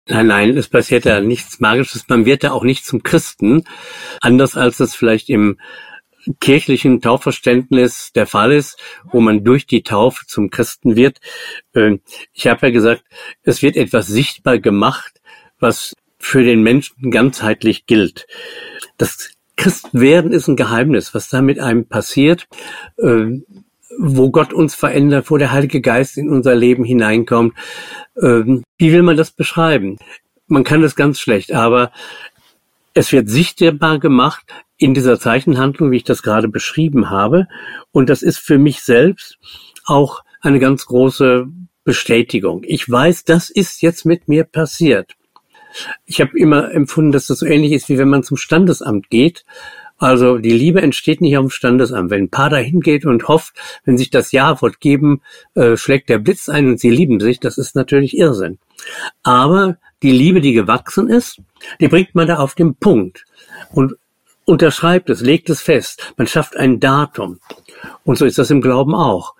Nein, 0.06 0.26
nein, 0.26 0.56
es 0.56 0.68
passiert 0.68 1.04
da 1.04 1.20
nichts 1.20 1.60
Magisches. 1.60 2.08
Man 2.08 2.24
wird 2.24 2.42
da 2.42 2.52
auch 2.52 2.64
nicht 2.64 2.86
zum 2.86 3.02
Christen. 3.02 3.64
Anders 4.22 4.56
als 4.56 4.80
es 4.80 4.94
vielleicht 4.94 5.28
im 5.28 5.58
kirchlichen 6.40 7.00
Taufverständnis 7.00 8.12
der 8.12 8.26
Fall 8.26 8.52
ist, 8.52 8.78
wo 9.04 9.20
man 9.20 9.44
durch 9.44 9.66
die 9.66 9.82
Taufe 9.82 10.26
zum 10.26 10.50
Christen 10.50 10.96
wird. 10.96 11.18
Ähm, 11.74 12.00
ich 12.32 12.46
habe 12.46 12.66
ja 12.66 12.72
gesagt, 12.72 13.04
es 13.42 13.62
wird 13.62 13.76
etwas 13.76 14.06
sichtbar 14.06 14.58
gemacht, 14.58 15.20
was 15.58 15.94
für 16.18 16.42
den 16.42 16.62
Menschen 16.62 17.10
ganzheitlich 17.10 17.86
gilt. 17.86 18.26
Das 18.96 19.30
Christwerden 19.58 20.32
ist 20.32 20.48
ein 20.48 20.56
Geheimnis, 20.56 21.14
was 21.14 21.28
da 21.28 21.42
mit 21.42 21.58
einem 21.58 21.86
passiert, 21.86 22.46
ähm, 23.02 23.44
wo 23.98 24.30
Gott 24.30 24.52
uns 24.52 24.74
verändert, 24.74 25.30
wo 25.30 25.36
der 25.36 25.52
Heilige 25.52 25.80
Geist 25.80 26.16
in 26.16 26.30
unser 26.30 26.54
Leben 26.54 26.84
hineinkommt. 26.84 27.54
Ähm, 28.22 28.62
wie 28.78 28.92
will 28.92 29.02
man 29.02 29.16
das 29.16 29.32
beschreiben? 29.32 29.98
Man 30.46 30.64
kann 30.64 30.80
das 30.80 30.94
ganz 30.94 31.20
schlecht, 31.20 31.52
aber 31.52 31.90
es 32.94 33.12
wird 33.12 33.28
sichtbar 33.28 33.98
gemacht, 33.98 34.44
in 34.78 34.94
dieser 34.94 35.18
Zeichenhandlung, 35.18 35.90
wie 35.90 35.96
ich 35.96 36.04
das 36.04 36.22
gerade 36.22 36.48
beschrieben 36.48 37.10
habe. 37.10 37.48
Und 37.90 38.08
das 38.08 38.22
ist 38.22 38.38
für 38.38 38.58
mich 38.58 38.80
selbst 38.80 39.38
auch 39.84 40.22
eine 40.40 40.60
ganz 40.60 40.86
große 40.86 41.48
Bestätigung. 41.82 42.62
Ich 42.64 42.88
weiß, 42.88 43.24
das 43.24 43.50
ist 43.50 43.82
jetzt 43.82 44.04
mit 44.04 44.28
mir 44.28 44.44
passiert. 44.44 45.17
Ich 46.06 46.20
habe 46.20 46.38
immer 46.38 46.72
empfunden, 46.72 47.12
dass 47.12 47.26
das 47.26 47.40
so 47.40 47.46
ähnlich 47.46 47.72
ist, 47.72 47.88
wie 47.88 47.98
wenn 47.98 48.08
man 48.08 48.22
zum 48.22 48.36
Standesamt 48.36 49.10
geht. 49.10 49.44
Also 49.98 50.38
die 50.38 50.52
Liebe 50.52 50.80
entsteht 50.80 51.20
nicht 51.20 51.36
auf 51.36 51.46
dem 51.46 51.50
Standesamt. 51.50 52.10
Wenn 52.10 52.24
ein 52.24 52.30
Paar 52.30 52.50
dahin 52.50 52.80
geht 52.80 53.04
und 53.04 53.26
hofft, 53.26 53.54
wenn 53.84 53.98
sich 53.98 54.10
das 54.10 54.30
Ja-Wort 54.30 54.80
geben, 54.80 55.22
äh, 55.54 55.76
schlägt 55.76 56.08
der 56.08 56.18
Blitz 56.18 56.48
ein 56.48 56.68
und 56.68 56.80
sie 56.80 56.90
lieben 56.90 57.18
sich, 57.18 57.40
das 57.40 57.58
ist 57.58 57.74
natürlich 57.74 58.16
Irrsinn. 58.16 58.58
Aber 59.24 59.76
die 60.02 60.12
Liebe, 60.12 60.40
die 60.40 60.52
gewachsen 60.52 61.08
ist, 61.08 61.40
die 61.80 61.88
bringt 61.88 62.14
man 62.14 62.28
da 62.28 62.36
auf 62.36 62.54
den 62.54 62.76
Punkt. 62.76 63.24
Und 63.72 63.94
unterschreibt 64.48 65.10
es, 65.10 65.20
legt 65.20 65.50
es 65.50 65.60
fest. 65.60 66.14
Man 66.16 66.26
schafft 66.26 66.56
ein 66.56 66.80
Datum. 66.80 67.38
Und 68.04 68.16
so 68.16 68.24
ist 68.24 68.38
das 68.38 68.50
im 68.50 68.60
Glauben 68.60 68.94
auch. 68.94 69.34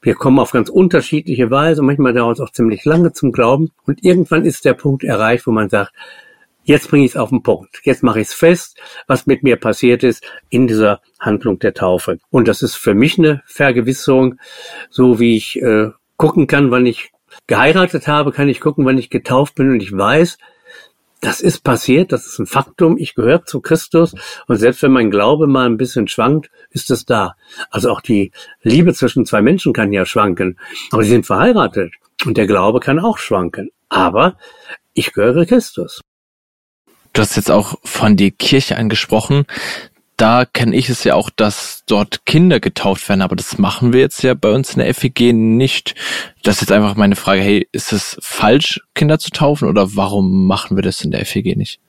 Wir 0.00 0.14
kommen 0.14 0.38
auf 0.38 0.52
ganz 0.52 0.70
unterschiedliche 0.70 1.50
Weise. 1.50 1.82
Manchmal 1.82 2.14
dauert 2.14 2.38
es 2.38 2.40
auch 2.40 2.50
ziemlich 2.50 2.84
lange 2.84 3.12
zum 3.12 3.30
Glauben. 3.30 3.70
Und 3.86 4.02
irgendwann 4.02 4.44
ist 4.44 4.64
der 4.64 4.72
Punkt 4.72 5.04
erreicht, 5.04 5.46
wo 5.46 5.50
man 5.50 5.68
sagt, 5.68 5.92
jetzt 6.64 6.88
bringe 6.88 7.04
ich 7.04 7.12
es 7.12 7.16
auf 7.16 7.28
den 7.28 7.42
Punkt. 7.42 7.80
Jetzt 7.84 8.02
mache 8.02 8.20
ich 8.20 8.28
es 8.28 8.34
fest, 8.34 8.78
was 9.06 9.26
mit 9.26 9.42
mir 9.42 9.56
passiert 9.56 10.02
ist 10.02 10.24
in 10.48 10.66
dieser 10.66 11.02
Handlung 11.20 11.58
der 11.58 11.74
Taufe. 11.74 12.18
Und 12.30 12.48
das 12.48 12.62
ist 12.62 12.74
für 12.74 12.94
mich 12.94 13.18
eine 13.18 13.42
Vergewisserung, 13.44 14.36
so 14.88 15.20
wie 15.20 15.36
ich 15.36 15.60
äh, 15.60 15.90
gucken 16.16 16.46
kann, 16.46 16.70
wann 16.70 16.86
ich 16.86 17.10
geheiratet 17.46 18.08
habe, 18.08 18.32
kann 18.32 18.48
ich 18.48 18.60
gucken, 18.60 18.86
wann 18.86 18.96
ich 18.96 19.10
getauft 19.10 19.56
bin 19.56 19.70
und 19.70 19.82
ich 19.82 19.92
weiß, 19.92 20.38
das 21.24 21.40
ist 21.40 21.64
passiert, 21.64 22.12
das 22.12 22.26
ist 22.26 22.38
ein 22.38 22.46
Faktum, 22.46 22.98
ich 22.98 23.14
gehöre 23.14 23.44
zu 23.46 23.60
Christus 23.60 24.14
und 24.46 24.58
selbst 24.58 24.82
wenn 24.82 24.92
mein 24.92 25.10
Glaube 25.10 25.46
mal 25.46 25.64
ein 25.64 25.78
bisschen 25.78 26.06
schwankt, 26.06 26.50
ist 26.70 26.90
es 26.90 27.06
da. 27.06 27.34
Also 27.70 27.90
auch 27.90 28.02
die 28.02 28.30
Liebe 28.62 28.92
zwischen 28.92 29.24
zwei 29.24 29.40
Menschen 29.40 29.72
kann 29.72 29.92
ja 29.92 30.04
schwanken, 30.04 30.58
aber 30.90 31.02
sie 31.02 31.10
sind 31.10 31.24
verheiratet 31.24 31.94
und 32.26 32.36
der 32.36 32.46
Glaube 32.46 32.80
kann 32.80 32.98
auch 32.98 33.16
schwanken. 33.16 33.70
Aber 33.88 34.36
ich 34.92 35.12
gehöre 35.12 35.46
Christus. 35.46 36.02
Du 37.14 37.22
hast 37.22 37.36
jetzt 37.36 37.50
auch 37.50 37.78
von 37.84 38.16
die 38.16 38.30
Kirche 38.30 38.76
angesprochen 38.76 39.46
da 40.16 40.44
kenne 40.44 40.76
ich 40.76 40.88
es 40.88 41.04
ja 41.04 41.14
auch, 41.14 41.30
dass 41.30 41.82
dort 41.86 42.24
Kinder 42.26 42.60
getauft 42.60 43.08
werden, 43.08 43.22
aber 43.22 43.36
das 43.36 43.58
machen 43.58 43.92
wir 43.92 44.00
jetzt 44.00 44.22
ja 44.22 44.34
bei 44.34 44.52
uns 44.52 44.74
in 44.74 44.80
der 44.80 44.94
FEG 44.94 45.32
nicht. 45.32 45.94
Das 46.42 46.56
ist 46.56 46.60
jetzt 46.62 46.72
einfach 46.72 46.96
meine 46.96 47.16
Frage, 47.16 47.40
hey, 47.40 47.68
ist 47.72 47.92
es 47.92 48.16
falsch, 48.20 48.80
Kinder 48.94 49.18
zu 49.18 49.30
taufen 49.30 49.68
oder 49.68 49.96
warum 49.96 50.46
machen 50.46 50.76
wir 50.76 50.82
das 50.82 51.02
in 51.04 51.10
der 51.10 51.26
FEG 51.26 51.56
nicht? 51.56 51.80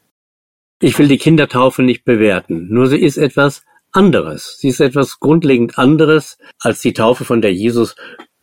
Ich 0.82 0.98
will 1.00 1.08
die 1.08 1.18
Kindertaufe 1.18 1.84
nicht 1.84 2.04
bewerten, 2.04 2.68
nur 2.70 2.88
sie 2.88 3.00
ist 3.00 3.18
etwas 3.18 3.64
anderes. 3.92 4.58
Sie 4.60 4.68
ist 4.68 4.82
etwas 4.82 5.20
grundlegend 5.20 5.78
anderes 5.78 6.38
als 6.60 6.82
die 6.82 6.94
Taufe, 6.94 7.24
von 7.24 7.42
der 7.42 7.54
Jesus 7.54 7.96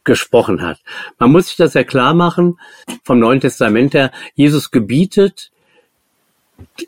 gesprochen 0.05 0.63
hat. 0.63 0.81
Man 1.19 1.31
muss 1.31 1.49
sich 1.49 1.57
das 1.57 1.75
ja 1.75 1.85
klar 1.85 2.15
machen, 2.15 2.59
vom 3.05 3.19
Neuen 3.19 3.41
Testament 3.41 3.95
her, 3.95 4.11
Jesus 4.35 4.71
gebietet, 4.71 5.52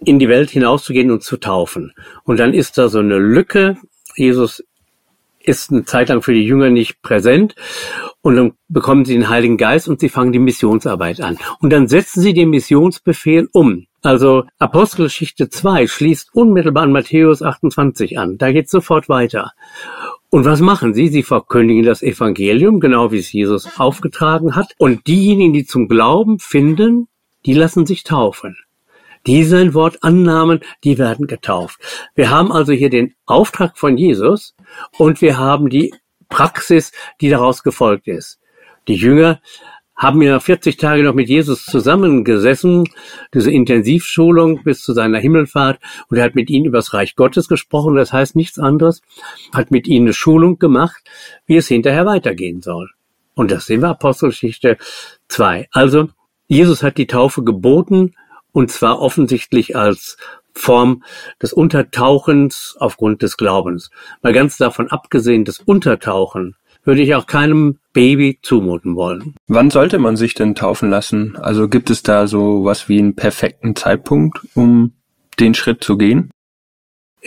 in 0.05 0.19
die 0.19 0.29
Welt 0.29 0.51
hinauszugehen 0.51 1.11
und 1.11 1.23
zu 1.23 1.37
taufen. 1.37 1.93
Und 2.25 2.39
dann 2.39 2.55
ist 2.55 2.79
da 2.79 2.89
so 2.89 2.99
eine 2.99 3.19
Lücke. 3.19 3.77
Jesus 4.17 4.65
ist 5.41 5.71
eine 5.71 5.85
Zeit 5.85 6.09
lang 6.09 6.23
für 6.23 6.33
die 6.33 6.45
Jünger 6.45 6.71
nicht 6.71 7.03
präsent. 7.03 7.55
Und 8.23 8.37
dann 8.37 8.53
bekommen 8.69 9.05
sie 9.05 9.15
den 9.15 9.29
Heiligen 9.29 9.59
Geist 9.59 9.89
und 9.89 10.01
sie 10.01 10.09
fangen 10.09 10.33
die 10.33 10.39
Missionsarbeit 10.39 11.21
an. 11.21 11.39
Und 11.61 11.71
dann 11.71 11.89
setzen 11.89 12.23
sie 12.23 12.33
den 12.33 12.51
Missionsbefehl 12.51 13.49
um. 13.53 13.87
Also 14.03 14.45
Apostelgeschichte 14.59 15.49
2 15.49 15.87
schließt 15.87 16.35
unmittelbar 16.35 16.85
an 16.85 16.93
Matthäus 16.93 17.43
28 17.43 18.19
an. 18.19 18.39
Da 18.39 18.53
geht 18.53 18.69
sofort 18.69 19.09
weiter. 19.09 19.53
Und 20.31 20.45
was 20.45 20.61
machen 20.61 20.95
sie? 20.95 21.09
Sie 21.09 21.23
verkündigen 21.23 21.85
das 21.85 22.03
Evangelium, 22.03 22.81
genau 22.81 23.13
wie 23.13 23.19
es 23.19 23.33
Jesus 23.33 23.79
aufgetragen 23.79 24.57
hat. 24.57 24.75
Und 24.79 25.07
diejenigen, 25.07 25.53
die 25.53 25.65
zum 25.65 25.89
Glauben 25.89 26.39
finden, 26.39 27.09
die 27.47 27.55
lassen 27.55 27.87
sich 27.87 28.05
taufen 28.05 28.57
die 29.27 29.45
sein 29.45 29.75
Wort 29.75 30.03
annahmen, 30.03 30.61
die 30.85 30.99
werden 30.99 31.27
getauft. 31.27 31.81
Wir 32.15 32.31
haben 32.31 32.53
also 32.53 32.73
hier 32.73 32.91
den 32.91 33.15
Auftrag 33.27 33.79
von 33.79 33.97
Jesus 33.97 34.55
und 34.99 35.21
wir 35.21 35.39
haben 35.39 35.69
die 35.69 35.95
Praxis, 36.29 36.93
die 37.21 37.31
daraus 37.31 37.63
gefolgt 37.63 38.09
ist. 38.09 38.39
Die 38.89 38.97
Jünger 38.97 39.41
haben 39.97 40.21
ja 40.23 40.41
40 40.41 40.77
Tage 40.77 41.05
noch 41.05 41.15
mit 41.15 41.29
Jesus 41.29 41.65
zusammengesessen, 41.65 42.85
diese 43.33 43.51
Intensivschulung 43.51 44.65
bis 44.65 44.83
zu 44.83 44.93
seiner 44.93 45.19
Himmelfahrt, 45.19 45.79
und 46.09 46.17
er 46.17 46.25
hat 46.25 46.35
mit 46.35 46.51
ihnen 46.51 46.67
über 46.67 46.79
das 46.79 46.93
Reich 46.95 47.15
Gottes 47.15 47.49
gesprochen, 47.49 47.95
das 47.95 48.13
heißt 48.13 48.35
nichts 48.35 48.59
anderes, 48.59 49.03
hat 49.53 49.71
mit 49.71 49.87
ihnen 49.87 50.07
eine 50.07 50.13
Schulung 50.13 50.59
gemacht, 50.59 51.03
wie 51.47 51.57
es 51.57 51.69
hinterher 51.69 52.07
weitergehen 52.07 52.61
soll. 52.61 52.91
Und 53.35 53.51
das 53.51 53.67
sehen 53.67 53.83
wir 53.83 53.89
Apostelgeschichte 53.89 54.79
2. 55.29 55.69
Also, 55.71 56.09
Jesus 56.47 56.83
hat 56.83 56.99
die 56.99 57.07
Taufe 57.07 57.43
geboten, 57.43 58.15
und 58.55 58.71
zwar 58.71 59.01
offensichtlich 59.01 59.77
als 59.77 60.17
Form 60.55 61.03
des 61.43 61.53
Untertauchens 61.53 62.77
aufgrund 62.79 63.21
des 63.23 63.37
Glaubens. 63.37 63.91
Mal 64.23 64.33
ganz 64.33 64.57
davon 64.57 64.89
abgesehen, 64.89 65.45
das 65.45 65.59
Untertauchen 65.59 66.57
würde 66.85 67.03
ich 67.03 67.15
auch 67.15 67.27
keinem 67.27 67.79
Baby 67.93 68.39
zumuten 68.43 68.95
wollen. 68.95 69.35
Wann 69.49 69.71
sollte 69.71 69.99
man 69.99 70.17
sich 70.17 70.35
denn 70.35 70.55
taufen 70.55 70.91
lassen? 70.91 71.37
Also 71.37 71.69
gibt 71.69 71.91
es 71.91 72.03
da 72.03 72.27
so 72.27 72.65
was 72.65 72.89
wie 72.89 72.99
einen 72.99 73.17
perfekten 73.17 73.75
Zeitpunkt, 73.75 74.41
um 74.55 74.93
den 75.41 75.55
Schritt 75.55 75.83
zu 75.83 75.97
gehen? 75.97 76.31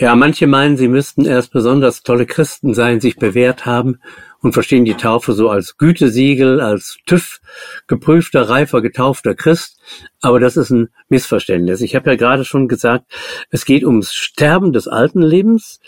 Ja, 0.00 0.14
manche 0.14 0.46
meinen, 0.46 0.76
sie 0.76 0.86
müssten 0.86 1.24
erst 1.24 1.52
besonders 1.52 2.04
tolle 2.04 2.24
Christen 2.24 2.72
sein, 2.72 3.00
sich 3.00 3.16
bewährt 3.16 3.66
haben 3.66 3.98
und 4.40 4.52
verstehen 4.52 4.84
die 4.84 4.94
Taufe 4.94 5.32
so 5.32 5.50
als 5.50 5.76
Gütesiegel, 5.76 6.60
als 6.60 6.98
TÜV 7.04 7.40
geprüfter, 7.88 8.48
reifer, 8.48 8.80
getaufter 8.80 9.34
Christ. 9.34 9.80
Aber 10.20 10.38
das 10.38 10.56
ist 10.56 10.70
ein 10.70 10.90
Missverständnis. 11.08 11.80
Ich 11.80 11.96
habe 11.96 12.10
ja 12.10 12.16
gerade 12.16 12.44
schon 12.44 12.68
gesagt, 12.68 13.06
es 13.50 13.64
geht 13.64 13.82
ums 13.82 14.14
Sterben 14.14 14.72
des 14.72 14.86
alten 14.86 15.20
Lebens 15.20 15.80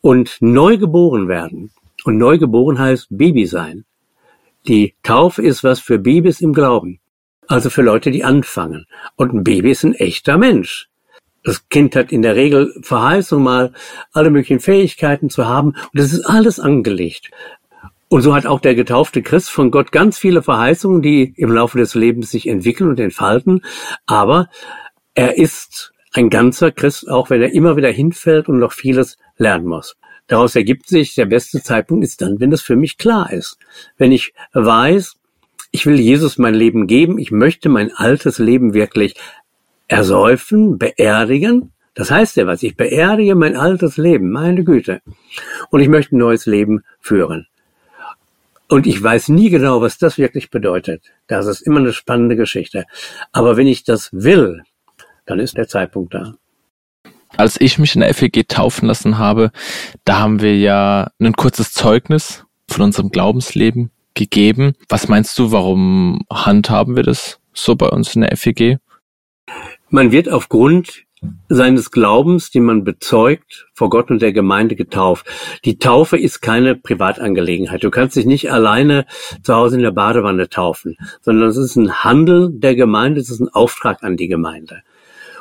und 0.00 0.36
neu 0.38 0.76
geboren 0.76 1.26
werden. 1.26 1.72
Und 2.04 2.18
neu 2.18 2.38
geboren 2.38 2.78
heißt 2.78 3.08
Baby 3.10 3.46
sein. 3.46 3.84
Die 4.68 4.94
Taufe 5.02 5.42
ist 5.42 5.64
was 5.64 5.80
für 5.80 5.98
Babys 5.98 6.40
im 6.40 6.52
Glauben. 6.52 7.00
Also 7.48 7.68
für 7.68 7.82
Leute, 7.82 8.12
die 8.12 8.22
anfangen. 8.22 8.86
Und 9.16 9.34
ein 9.34 9.42
Baby 9.42 9.72
ist 9.72 9.82
ein 9.82 9.94
echter 9.94 10.38
Mensch. 10.38 10.89
Das 11.42 11.68
Kind 11.68 11.96
hat 11.96 12.12
in 12.12 12.22
der 12.22 12.36
Regel 12.36 12.74
Verheißung 12.82 13.42
mal 13.42 13.72
alle 14.12 14.30
möglichen 14.30 14.60
Fähigkeiten 14.60 15.30
zu 15.30 15.46
haben 15.46 15.68
und 15.68 15.90
das 15.94 16.12
ist 16.12 16.24
alles 16.24 16.60
angelegt. 16.60 17.30
Und 18.08 18.22
so 18.22 18.34
hat 18.34 18.44
auch 18.44 18.60
der 18.60 18.74
getaufte 18.74 19.22
Christ 19.22 19.50
von 19.50 19.70
Gott 19.70 19.92
ganz 19.92 20.18
viele 20.18 20.42
Verheißungen, 20.42 21.00
die 21.00 21.32
im 21.36 21.52
Laufe 21.52 21.78
des 21.78 21.94
Lebens 21.94 22.30
sich 22.30 22.48
entwickeln 22.48 22.90
und 22.90 22.98
entfalten. 22.98 23.62
Aber 24.04 24.48
er 25.14 25.38
ist 25.38 25.92
ein 26.12 26.28
ganzer 26.28 26.72
Christ, 26.72 27.08
auch 27.08 27.30
wenn 27.30 27.40
er 27.40 27.52
immer 27.52 27.76
wieder 27.76 27.90
hinfällt 27.90 28.48
und 28.48 28.58
noch 28.58 28.72
vieles 28.72 29.16
lernen 29.36 29.66
muss. 29.66 29.96
Daraus 30.26 30.56
ergibt 30.56 30.88
sich, 30.88 31.14
der 31.14 31.26
beste 31.26 31.62
Zeitpunkt 31.62 32.04
ist 32.04 32.20
dann, 32.20 32.40
wenn 32.40 32.52
es 32.52 32.62
für 32.62 32.76
mich 32.76 32.98
klar 32.98 33.32
ist. 33.32 33.58
Wenn 33.96 34.12
ich 34.12 34.32
weiß, 34.54 35.16
ich 35.70 35.86
will 35.86 36.00
Jesus 36.00 36.36
mein 36.36 36.54
Leben 36.54 36.86
geben, 36.86 37.18
ich 37.18 37.30
möchte 37.30 37.68
mein 37.68 37.92
altes 37.92 38.38
Leben 38.38 38.74
wirklich 38.74 39.14
ersäufen, 39.90 40.78
beerdigen. 40.78 41.72
Das 41.94 42.10
heißt 42.10 42.36
ja 42.36 42.46
was, 42.46 42.62
ich 42.62 42.76
beerdige 42.76 43.34
mein 43.34 43.56
altes 43.56 43.96
Leben, 43.96 44.30
meine 44.30 44.64
Güte. 44.64 45.02
Und 45.70 45.80
ich 45.80 45.88
möchte 45.88 46.16
ein 46.16 46.18
neues 46.18 46.46
Leben 46.46 46.82
führen. 47.00 47.46
Und 48.68 48.86
ich 48.86 49.02
weiß 49.02 49.30
nie 49.30 49.50
genau, 49.50 49.80
was 49.80 49.98
das 49.98 50.16
wirklich 50.16 50.50
bedeutet. 50.50 51.02
Das 51.26 51.46
ist 51.46 51.62
immer 51.62 51.80
eine 51.80 51.92
spannende 51.92 52.36
Geschichte. 52.36 52.84
Aber 53.32 53.56
wenn 53.56 53.66
ich 53.66 53.82
das 53.82 54.10
will, 54.12 54.62
dann 55.26 55.40
ist 55.40 55.56
der 55.56 55.66
Zeitpunkt 55.66 56.14
da. 56.14 56.34
Als 57.36 57.60
ich 57.60 57.78
mich 57.78 57.94
in 57.96 58.00
der 58.00 58.14
FEG 58.14 58.48
taufen 58.48 58.86
lassen 58.86 59.18
habe, 59.18 59.50
da 60.04 60.20
haben 60.20 60.40
wir 60.40 60.56
ja 60.56 61.10
ein 61.18 61.32
kurzes 61.32 61.72
Zeugnis 61.72 62.44
von 62.68 62.84
unserem 62.84 63.10
Glaubensleben 63.10 63.90
gegeben. 64.14 64.74
Was 64.88 65.08
meinst 65.08 65.36
du, 65.38 65.50
warum 65.50 66.24
handhaben 66.32 66.94
wir 66.94 67.02
das 67.02 67.40
so 67.52 67.74
bei 67.74 67.88
uns 67.88 68.14
in 68.14 68.20
der 68.20 68.36
FEG? 68.36 68.78
Man 69.90 70.12
wird 70.12 70.30
aufgrund 70.30 71.04
seines 71.48 71.90
Glaubens, 71.90 72.52
den 72.52 72.62
man 72.62 72.84
bezeugt, 72.84 73.66
vor 73.74 73.90
Gott 73.90 74.10
und 74.10 74.22
der 74.22 74.32
Gemeinde 74.32 74.76
getauft. 74.76 75.26
Die 75.64 75.78
Taufe 75.78 76.16
ist 76.16 76.40
keine 76.40 76.76
Privatangelegenheit. 76.76 77.82
Du 77.82 77.90
kannst 77.90 78.14
dich 78.14 78.24
nicht 78.24 78.52
alleine 78.52 79.04
zu 79.42 79.54
Hause 79.54 79.76
in 79.76 79.82
der 79.82 79.90
Badewanne 79.90 80.48
taufen, 80.48 80.96
sondern 81.20 81.48
es 81.48 81.56
ist 81.56 81.74
ein 81.74 82.04
Handel 82.04 82.50
der 82.52 82.76
Gemeinde, 82.76 83.20
es 83.20 83.30
ist 83.30 83.40
ein 83.40 83.48
Auftrag 83.48 84.04
an 84.04 84.16
die 84.16 84.28
Gemeinde. 84.28 84.82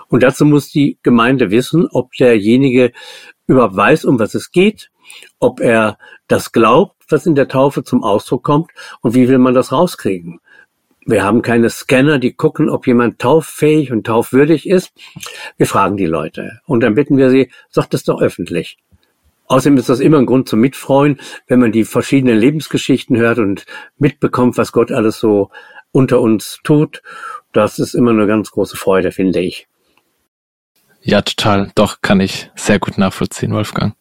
Und 0.07 0.23
dazu 0.23 0.45
muss 0.45 0.69
die 0.69 0.97
Gemeinde 1.03 1.51
wissen, 1.51 1.87
ob 1.87 2.13
derjenige 2.13 2.91
überhaupt 3.45 3.75
weiß, 3.75 4.05
um 4.05 4.17
was 4.17 4.33
es 4.33 4.51
geht, 4.51 4.89
ob 5.39 5.59
er 5.59 5.99
das 6.27 6.51
glaubt, 6.51 6.95
was 7.09 7.27
in 7.27 7.35
der 7.35 7.47
Taufe 7.47 7.83
zum 7.83 8.03
Ausdruck 8.03 8.43
kommt 8.43 8.71
und 9.01 9.13
wie 9.13 9.29
will 9.29 9.37
man 9.37 9.53
das 9.53 9.71
rauskriegen. 9.71 10.39
Wir 11.09 11.23
haben 11.23 11.41
keine 11.41 11.71
Scanner, 11.71 12.19
die 12.19 12.33
gucken, 12.33 12.69
ob 12.69 12.85
jemand 12.85 13.17
tauffähig 13.17 13.91
und 13.91 14.05
taufwürdig 14.05 14.69
ist. 14.69 14.91
Wir 15.57 15.65
fragen 15.65 15.97
die 15.97 16.05
Leute 16.05 16.61
und 16.67 16.81
dann 16.81 16.93
bitten 16.93 17.17
wir 17.17 17.31
sie, 17.31 17.49
sagt 17.67 17.95
es 17.95 18.03
doch 18.03 18.21
öffentlich. 18.21 18.77
Außerdem 19.47 19.77
ist 19.77 19.89
das 19.89 20.01
immer 20.01 20.19
ein 20.19 20.27
Grund 20.27 20.47
zum 20.47 20.59
Mitfreuen, 20.59 21.19
wenn 21.47 21.59
man 21.59 21.71
die 21.71 21.83
verschiedenen 21.83 22.37
Lebensgeschichten 22.37 23.17
hört 23.17 23.39
und 23.39 23.65
mitbekommt, 23.97 24.59
was 24.59 24.71
Gott 24.71 24.91
alles 24.91 25.19
so 25.19 25.49
unter 25.91 26.21
uns 26.21 26.59
tut. 26.63 27.01
Das 27.53 27.79
ist 27.79 27.95
immer 27.95 28.11
eine 28.11 28.27
ganz 28.27 28.51
große 28.51 28.77
Freude, 28.77 29.11
finde 29.11 29.39
ich. 29.39 29.67
Ja, 31.01 31.23
total. 31.23 31.71
Doch, 31.73 32.01
kann 32.03 32.19
ich 32.19 32.51
sehr 32.53 32.77
gut 32.77 32.99
nachvollziehen, 32.99 33.51
Wolfgang. 33.51 33.95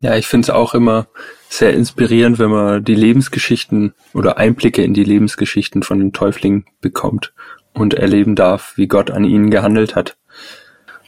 Ja, 0.00 0.16
ich 0.16 0.28
finde 0.28 0.46
es 0.46 0.50
auch 0.50 0.74
immer 0.74 1.08
sehr 1.48 1.74
inspirierend, 1.74 2.38
wenn 2.38 2.50
man 2.50 2.84
die 2.84 2.94
Lebensgeschichten 2.94 3.94
oder 4.14 4.38
Einblicke 4.38 4.82
in 4.82 4.94
die 4.94 5.02
Lebensgeschichten 5.02 5.82
von 5.82 5.98
den 5.98 6.12
Täuflingen 6.12 6.66
bekommt 6.80 7.32
und 7.72 7.94
erleben 7.94 8.36
darf, 8.36 8.74
wie 8.76 8.86
Gott 8.86 9.10
an 9.10 9.24
ihnen 9.24 9.50
gehandelt 9.50 9.96
hat. 9.96 10.16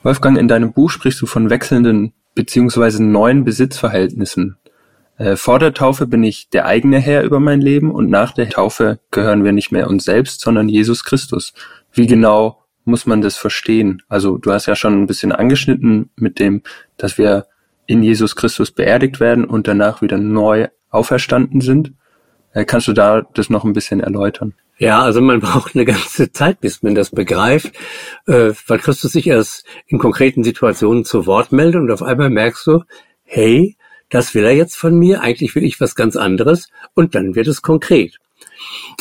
Wolfgang, 0.03 0.37
in 0.39 0.49
deinem 0.49 0.73
Buch 0.73 0.91
sprichst 0.91 1.21
du 1.21 1.27
von 1.27 1.51
wechselnden 1.51 2.15
beziehungsweise 2.35 3.05
neuen 3.05 3.45
Besitzverhältnissen. 3.45 4.57
Äh, 5.19 5.37
vor 5.37 5.59
der 5.59 5.75
Taufe 5.75 6.07
bin 6.07 6.25
ich 6.25 6.49
der 6.49 6.67
eigene 6.67 6.99
Herr 6.99 7.23
über 7.23 7.39
mein 7.39 7.61
Leben 7.61 7.93
und 7.93 8.11
nach 8.11 8.33
der 8.33 8.49
Taufe 8.49 8.99
gehören 9.11 9.45
wir 9.45 9.53
nicht 9.53 9.71
mehr 9.71 9.89
uns 9.89 10.05
selbst, 10.05 10.41
sondern 10.41 10.69
Jesus 10.69 11.05
Christus. 11.05 11.53
Wie 11.93 12.07
genau 12.07 12.65
muss 12.85 13.07
man 13.07 13.21
das 13.21 13.37
verstehen? 13.37 14.03
Also 14.09 14.39
du 14.39 14.51
hast 14.53 14.67
ja 14.67 14.75
schon 14.75 15.01
ein 15.01 15.07
bisschen 15.07 15.33
angeschnitten 15.33 16.11
mit 16.17 16.39
dem, 16.39 16.63
dass 16.97 17.19
wir 17.19 17.47
in 17.91 18.05
Jesus 18.05 18.37
Christus 18.37 18.71
beerdigt 18.71 19.19
werden 19.19 19.45
und 19.45 19.67
danach 19.67 20.01
wieder 20.01 20.17
neu 20.17 20.69
auferstanden 20.91 21.61
sind. 21.61 21.93
Äh, 22.53 22.65
kannst 22.65 22.87
du 22.87 22.93
da 22.93 23.23
das 23.35 23.51
noch 23.51 23.65
ein 23.65 23.73
bisschen 23.73 23.99
erläutern? 23.99 24.55
Ja, 24.79 25.03
also 25.03 25.21
man 25.21 25.41
braucht 25.41 25.75
eine 25.75 25.85
ganze 25.85 26.31
Zeit, 26.31 26.61
bis 26.61 26.85
man 26.85 26.95
das 26.95 27.11
begreift, 27.11 27.73
äh, 28.27 28.53
weil 28.69 28.79
Christus 28.79 29.11
sich 29.11 29.27
erst 29.27 29.65
in 29.87 29.99
konkreten 29.99 30.45
Situationen 30.45 31.05
zu 31.05 31.27
Wort 31.27 31.51
meldet 31.51 31.81
und 31.81 31.91
auf 31.91 32.03
einmal 32.03 32.31
merkst 32.31 32.65
du, 32.69 32.85
hey, 33.25 33.77
das 34.09 34.35
will 34.37 34.45
er 34.45 34.55
jetzt 34.55 34.77
von 34.77 34.97
mir, 34.97 35.21
eigentlich 35.23 35.57
will 35.57 35.65
ich 35.65 35.81
was 35.81 35.97
ganz 35.97 36.15
anderes 36.15 36.69
und 36.95 37.17
dann 37.17 37.35
wird 37.35 37.49
es 37.49 37.61
konkret. 37.61 38.19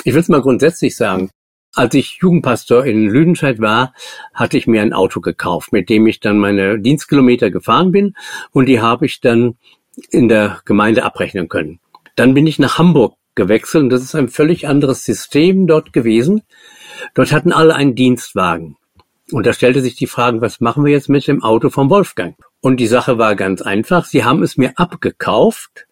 Ich 0.03 0.13
will 0.13 0.21
es 0.21 0.29
mal 0.29 0.41
grundsätzlich 0.41 0.97
sagen. 0.97 1.29
Als 1.73 1.93
ich 1.93 2.19
Jugendpastor 2.21 2.85
in 2.85 3.07
Lüdenscheid 3.07 3.59
war, 3.59 3.93
hatte 4.33 4.57
ich 4.57 4.67
mir 4.67 4.81
ein 4.81 4.93
Auto 4.93 5.21
gekauft, 5.21 5.71
mit 5.71 5.89
dem 5.89 6.07
ich 6.07 6.19
dann 6.19 6.39
meine 6.39 6.79
Dienstkilometer 6.79 7.51
gefahren 7.51 7.91
bin 7.91 8.15
und 8.51 8.65
die 8.65 8.81
habe 8.81 9.05
ich 9.05 9.21
dann 9.21 9.55
in 10.09 10.29
der 10.29 10.61
Gemeinde 10.65 11.03
abrechnen 11.03 11.47
können. 11.47 11.79
Dann 12.15 12.33
bin 12.33 12.47
ich 12.47 12.59
nach 12.59 12.77
Hamburg 12.77 13.15
gewechselt 13.35 13.83
und 13.83 13.89
das 13.89 14.03
ist 14.03 14.15
ein 14.15 14.29
völlig 14.29 14.67
anderes 14.67 15.05
System 15.05 15.67
dort 15.67 15.93
gewesen. 15.93 16.41
Dort 17.13 17.31
hatten 17.31 17.53
alle 17.53 17.75
einen 17.75 17.95
Dienstwagen. 17.95 18.75
Und 19.31 19.45
da 19.45 19.53
stellte 19.53 19.81
sich 19.81 19.95
die 19.95 20.07
Frage, 20.07 20.41
was 20.41 20.59
machen 20.59 20.83
wir 20.83 20.91
jetzt 20.91 21.07
mit 21.07 21.27
dem 21.27 21.43
Auto 21.43 21.69
vom 21.69 21.89
Wolfgang? 21.89 22.35
Und 22.61 22.77
die 22.77 22.87
Sache 22.87 23.17
war 23.17 23.35
ganz 23.35 23.61
einfach. 23.61 24.05
Sie 24.05 24.23
haben 24.23 24.43
es 24.43 24.57
mir 24.57 24.73
abgekauft. 24.75 25.87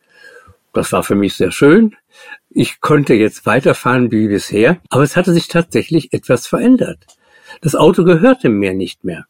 Das 0.73 0.91
war 0.91 1.03
für 1.03 1.15
mich 1.15 1.35
sehr 1.35 1.51
schön. 1.51 1.95
Ich 2.49 2.81
konnte 2.81 3.13
jetzt 3.13 3.45
weiterfahren 3.45 4.11
wie 4.11 4.27
bisher, 4.27 4.81
aber 4.89 5.03
es 5.03 5.15
hatte 5.15 5.33
sich 5.33 5.47
tatsächlich 5.47 6.13
etwas 6.13 6.47
verändert. 6.47 7.05
Das 7.61 7.75
Auto 7.75 8.03
gehörte 8.03 8.49
mir 8.49 8.73
nicht 8.73 9.03
mehr, 9.03 9.25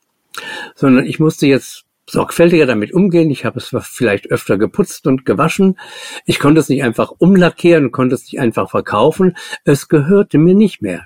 sondern 0.75 1.05
ich 1.05 1.19
musste 1.19 1.47
jetzt 1.47 1.85
sorgfältiger 2.09 2.65
damit 2.65 2.93
umgehen. 2.93 3.29
Ich 3.29 3.45
habe 3.45 3.59
es 3.59 3.75
vielleicht 3.83 4.31
öfter 4.31 4.57
geputzt 4.57 5.07
und 5.07 5.25
gewaschen. 5.25 5.77
Ich 6.25 6.39
konnte 6.39 6.61
es 6.61 6.69
nicht 6.69 6.83
einfach 6.83 7.11
umlackieren, 7.17 7.91
konnte 7.91 8.15
es 8.15 8.23
nicht 8.23 8.39
einfach 8.39 8.69
verkaufen. 8.69 9.35
Es 9.65 9.87
gehörte 9.89 10.37
mir 10.37 10.55
nicht 10.55 10.81
mehr. 10.81 11.05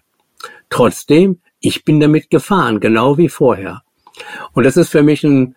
Trotzdem, 0.69 1.41
ich 1.59 1.83
bin 1.83 1.99
damit 1.99 2.29
gefahren, 2.29 2.79
genau 2.79 3.17
wie 3.17 3.29
vorher. 3.29 3.81
Und 4.53 4.63
das 4.63 4.77
ist 4.77 4.89
für 4.89 5.03
mich 5.03 5.23
ein 5.23 5.55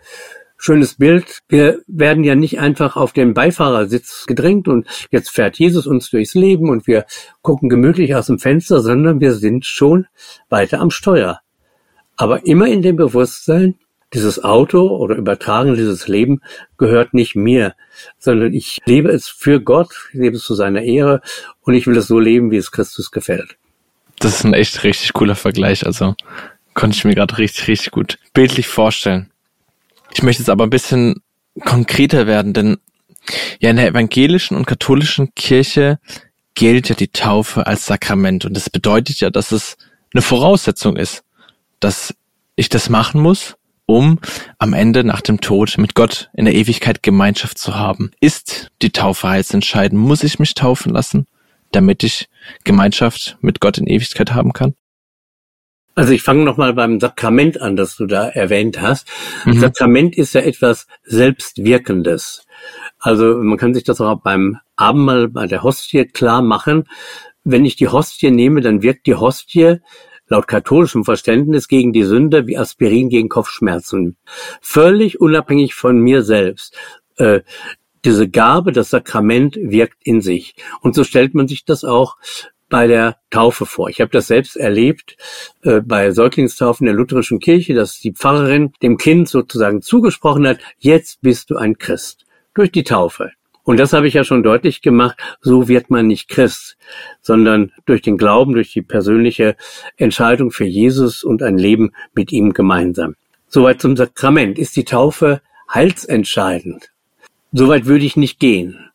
schönes 0.64 0.94
Bild. 0.94 1.42
Wir 1.48 1.80
werden 1.86 2.24
ja 2.24 2.34
nicht 2.34 2.58
einfach 2.58 2.96
auf 2.96 3.12
den 3.12 3.34
Beifahrersitz 3.34 4.24
gedrängt 4.26 4.66
und 4.66 4.86
jetzt 5.10 5.30
fährt 5.30 5.58
Jesus 5.58 5.86
uns 5.86 6.08
durchs 6.08 6.34
Leben 6.34 6.70
und 6.70 6.86
wir 6.86 7.04
gucken 7.42 7.68
gemütlich 7.68 8.14
aus 8.14 8.26
dem 8.26 8.38
Fenster, 8.38 8.80
sondern 8.80 9.20
wir 9.20 9.34
sind 9.34 9.66
schon 9.66 10.06
weiter 10.48 10.80
am 10.80 10.90
Steuer. 10.90 11.40
Aber 12.16 12.46
immer 12.46 12.66
in 12.66 12.80
dem 12.80 12.96
Bewusstsein, 12.96 13.74
dieses 14.14 14.42
Auto 14.42 14.88
oder 14.88 15.16
übertragen 15.16 15.74
dieses 15.74 16.08
Leben 16.08 16.40
gehört 16.78 17.12
nicht 17.12 17.34
mir, 17.34 17.74
sondern 18.18 18.54
ich 18.54 18.80
lebe 18.86 19.10
es 19.10 19.28
für 19.28 19.60
Gott, 19.60 19.90
ich 20.12 20.20
lebe 20.20 20.36
es 20.36 20.44
zu 20.44 20.54
seiner 20.54 20.82
Ehre 20.82 21.20
und 21.60 21.74
ich 21.74 21.86
will 21.86 21.96
es 21.96 22.06
so 22.06 22.18
leben, 22.18 22.50
wie 22.50 22.56
es 22.56 22.70
Christus 22.70 23.10
gefällt. 23.10 23.56
Das 24.18 24.36
ist 24.36 24.44
ein 24.44 24.54
echt 24.54 24.82
richtig 24.84 25.12
cooler 25.12 25.34
Vergleich. 25.34 25.84
Also 25.84 26.14
konnte 26.72 26.96
ich 26.96 27.04
mir 27.04 27.14
gerade 27.14 27.36
richtig, 27.36 27.68
richtig 27.68 27.90
gut 27.90 28.18
bildlich 28.32 28.68
vorstellen. 28.68 29.30
Ich 30.14 30.22
möchte 30.22 30.42
jetzt 30.42 30.50
aber 30.50 30.64
ein 30.64 30.70
bisschen 30.70 31.16
konkreter 31.64 32.26
werden, 32.26 32.52
denn 32.52 32.78
ja, 33.60 33.70
in 33.70 33.76
der 33.76 33.88
evangelischen 33.88 34.56
und 34.56 34.66
katholischen 34.66 35.34
Kirche 35.34 35.98
gilt 36.54 36.88
ja 36.88 36.94
die 36.94 37.08
Taufe 37.08 37.66
als 37.66 37.86
Sakrament 37.86 38.44
und 38.44 38.54
das 38.54 38.70
bedeutet 38.70 39.20
ja, 39.20 39.30
dass 39.30 39.52
es 39.52 39.76
eine 40.12 40.22
Voraussetzung 40.22 40.96
ist, 40.96 41.24
dass 41.80 42.14
ich 42.56 42.68
das 42.68 42.88
machen 42.88 43.20
muss, 43.20 43.56
um 43.86 44.20
am 44.58 44.72
Ende 44.72 45.04
nach 45.04 45.20
dem 45.20 45.40
Tod 45.40 45.76
mit 45.78 45.94
Gott 45.94 46.30
in 46.34 46.44
der 46.44 46.54
Ewigkeit 46.54 47.02
Gemeinschaft 47.02 47.58
zu 47.58 47.74
haben. 47.74 48.12
Ist 48.20 48.70
die 48.82 48.90
Taufe 48.90 49.28
heilsentscheidend? 49.28 50.00
Muss 50.00 50.22
ich 50.22 50.38
mich 50.38 50.54
taufen 50.54 50.92
lassen, 50.92 51.26
damit 51.72 52.04
ich 52.04 52.28
Gemeinschaft 52.62 53.36
mit 53.40 53.60
Gott 53.60 53.78
in 53.78 53.86
Ewigkeit 53.86 54.32
haben 54.32 54.52
kann? 54.52 54.74
Also 55.94 56.12
ich 56.12 56.22
fange 56.22 56.44
nochmal 56.44 56.74
beim 56.74 56.98
Sakrament 56.98 57.60
an, 57.60 57.76
das 57.76 57.96
du 57.96 58.06
da 58.06 58.28
erwähnt 58.28 58.80
hast. 58.80 59.08
Mhm. 59.44 59.60
Sakrament 59.60 60.16
ist 60.16 60.34
ja 60.34 60.40
etwas 60.40 60.86
Selbstwirkendes. 61.04 62.46
Also 62.98 63.36
man 63.36 63.58
kann 63.58 63.74
sich 63.74 63.84
das 63.84 64.00
auch 64.00 64.20
beim 64.20 64.58
Abendmahl 64.76 65.28
bei 65.28 65.46
der 65.46 65.62
Hostie 65.62 66.04
klar 66.06 66.42
machen. 66.42 66.88
Wenn 67.44 67.64
ich 67.64 67.76
die 67.76 67.88
Hostie 67.88 68.30
nehme, 68.30 68.60
dann 68.60 68.82
wirkt 68.82 69.06
die 69.06 69.14
Hostie 69.14 69.78
laut 70.26 70.48
katholischem 70.48 71.04
Verständnis 71.04 71.68
gegen 71.68 71.92
die 71.92 72.04
Sünde 72.04 72.46
wie 72.46 72.56
Aspirin 72.56 73.08
gegen 73.08 73.28
Kopfschmerzen. 73.28 74.16
Völlig 74.60 75.20
unabhängig 75.20 75.74
von 75.74 75.98
mir 75.98 76.22
selbst. 76.22 76.76
Äh, 77.16 77.42
diese 78.04 78.28
Gabe, 78.28 78.72
das 78.72 78.90
Sakrament 78.90 79.56
wirkt 79.56 79.98
in 80.02 80.20
sich. 80.20 80.56
Und 80.80 80.94
so 80.94 81.04
stellt 81.04 81.34
man 81.34 81.48
sich 81.48 81.64
das 81.64 81.84
auch 81.84 82.16
bei 82.68 82.86
der 82.86 83.16
Taufe 83.30 83.66
vor. 83.66 83.88
Ich 83.88 84.00
habe 84.00 84.10
das 84.10 84.26
selbst 84.26 84.56
erlebt 84.56 85.16
äh, 85.62 85.80
bei 85.80 86.10
Säuglingstaufen 86.10 86.86
der 86.86 86.94
lutherischen 86.94 87.40
Kirche, 87.40 87.74
dass 87.74 88.00
die 88.00 88.12
Pfarrerin 88.12 88.72
dem 88.82 88.98
Kind 88.98 89.28
sozusagen 89.28 89.82
zugesprochen 89.82 90.46
hat, 90.46 90.58
jetzt 90.78 91.20
bist 91.20 91.50
du 91.50 91.56
ein 91.56 91.78
Christ 91.78 92.24
durch 92.54 92.72
die 92.72 92.84
Taufe. 92.84 93.32
Und 93.64 93.80
das 93.80 93.94
habe 93.94 94.06
ich 94.06 94.14
ja 94.14 94.24
schon 94.24 94.42
deutlich 94.42 94.82
gemacht, 94.82 95.16
so 95.40 95.68
wird 95.68 95.88
man 95.88 96.06
nicht 96.06 96.28
Christ, 96.28 96.76
sondern 97.22 97.72
durch 97.86 98.02
den 98.02 98.18
Glauben, 98.18 98.52
durch 98.52 98.72
die 98.72 98.82
persönliche 98.82 99.56
Entscheidung 99.96 100.50
für 100.50 100.66
Jesus 100.66 101.24
und 101.24 101.42
ein 101.42 101.56
Leben 101.56 101.92
mit 102.14 102.30
ihm 102.30 102.52
gemeinsam. 102.52 103.14
Soweit 103.48 103.80
zum 103.80 103.96
Sakrament. 103.96 104.58
Ist 104.58 104.76
die 104.76 104.84
Taufe 104.84 105.40
heilsentscheidend? 105.72 106.90
Soweit 107.52 107.86
würde 107.86 108.04
ich 108.04 108.16
nicht 108.16 108.38
gehen 108.38 108.90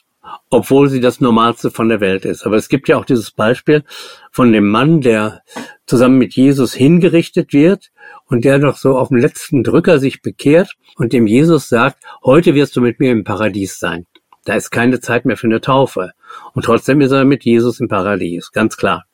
obwohl 0.49 0.89
sie 0.89 0.99
das 0.99 1.21
Normalste 1.21 1.71
von 1.71 1.89
der 1.89 1.99
Welt 1.99 2.25
ist. 2.25 2.45
Aber 2.45 2.55
es 2.55 2.69
gibt 2.69 2.87
ja 2.87 2.97
auch 2.97 3.05
dieses 3.05 3.31
Beispiel 3.31 3.83
von 4.31 4.51
dem 4.51 4.69
Mann, 4.69 5.01
der 5.01 5.41
zusammen 5.85 6.17
mit 6.17 6.35
Jesus 6.35 6.73
hingerichtet 6.73 7.53
wird 7.53 7.91
und 8.25 8.45
der 8.45 8.59
doch 8.59 8.77
so 8.77 8.97
auf 8.97 9.09
dem 9.09 9.17
letzten 9.17 9.63
Drücker 9.63 9.99
sich 9.99 10.21
bekehrt 10.21 10.75
und 10.97 11.13
dem 11.13 11.27
Jesus 11.27 11.69
sagt, 11.69 12.03
heute 12.23 12.55
wirst 12.55 12.75
du 12.75 12.81
mit 12.81 12.99
mir 12.99 13.11
im 13.11 13.23
Paradies 13.23 13.79
sein. 13.79 14.05
Da 14.45 14.55
ist 14.55 14.71
keine 14.71 14.99
Zeit 14.99 15.25
mehr 15.25 15.37
für 15.37 15.47
eine 15.47 15.61
Taufe. 15.61 16.11
Und 16.53 16.65
trotzdem 16.65 17.01
ist 17.01 17.11
er 17.11 17.25
mit 17.25 17.43
Jesus 17.43 17.79
im 17.79 17.87
Paradies, 17.87 18.51
ganz 18.51 18.77
klar. 18.77 19.05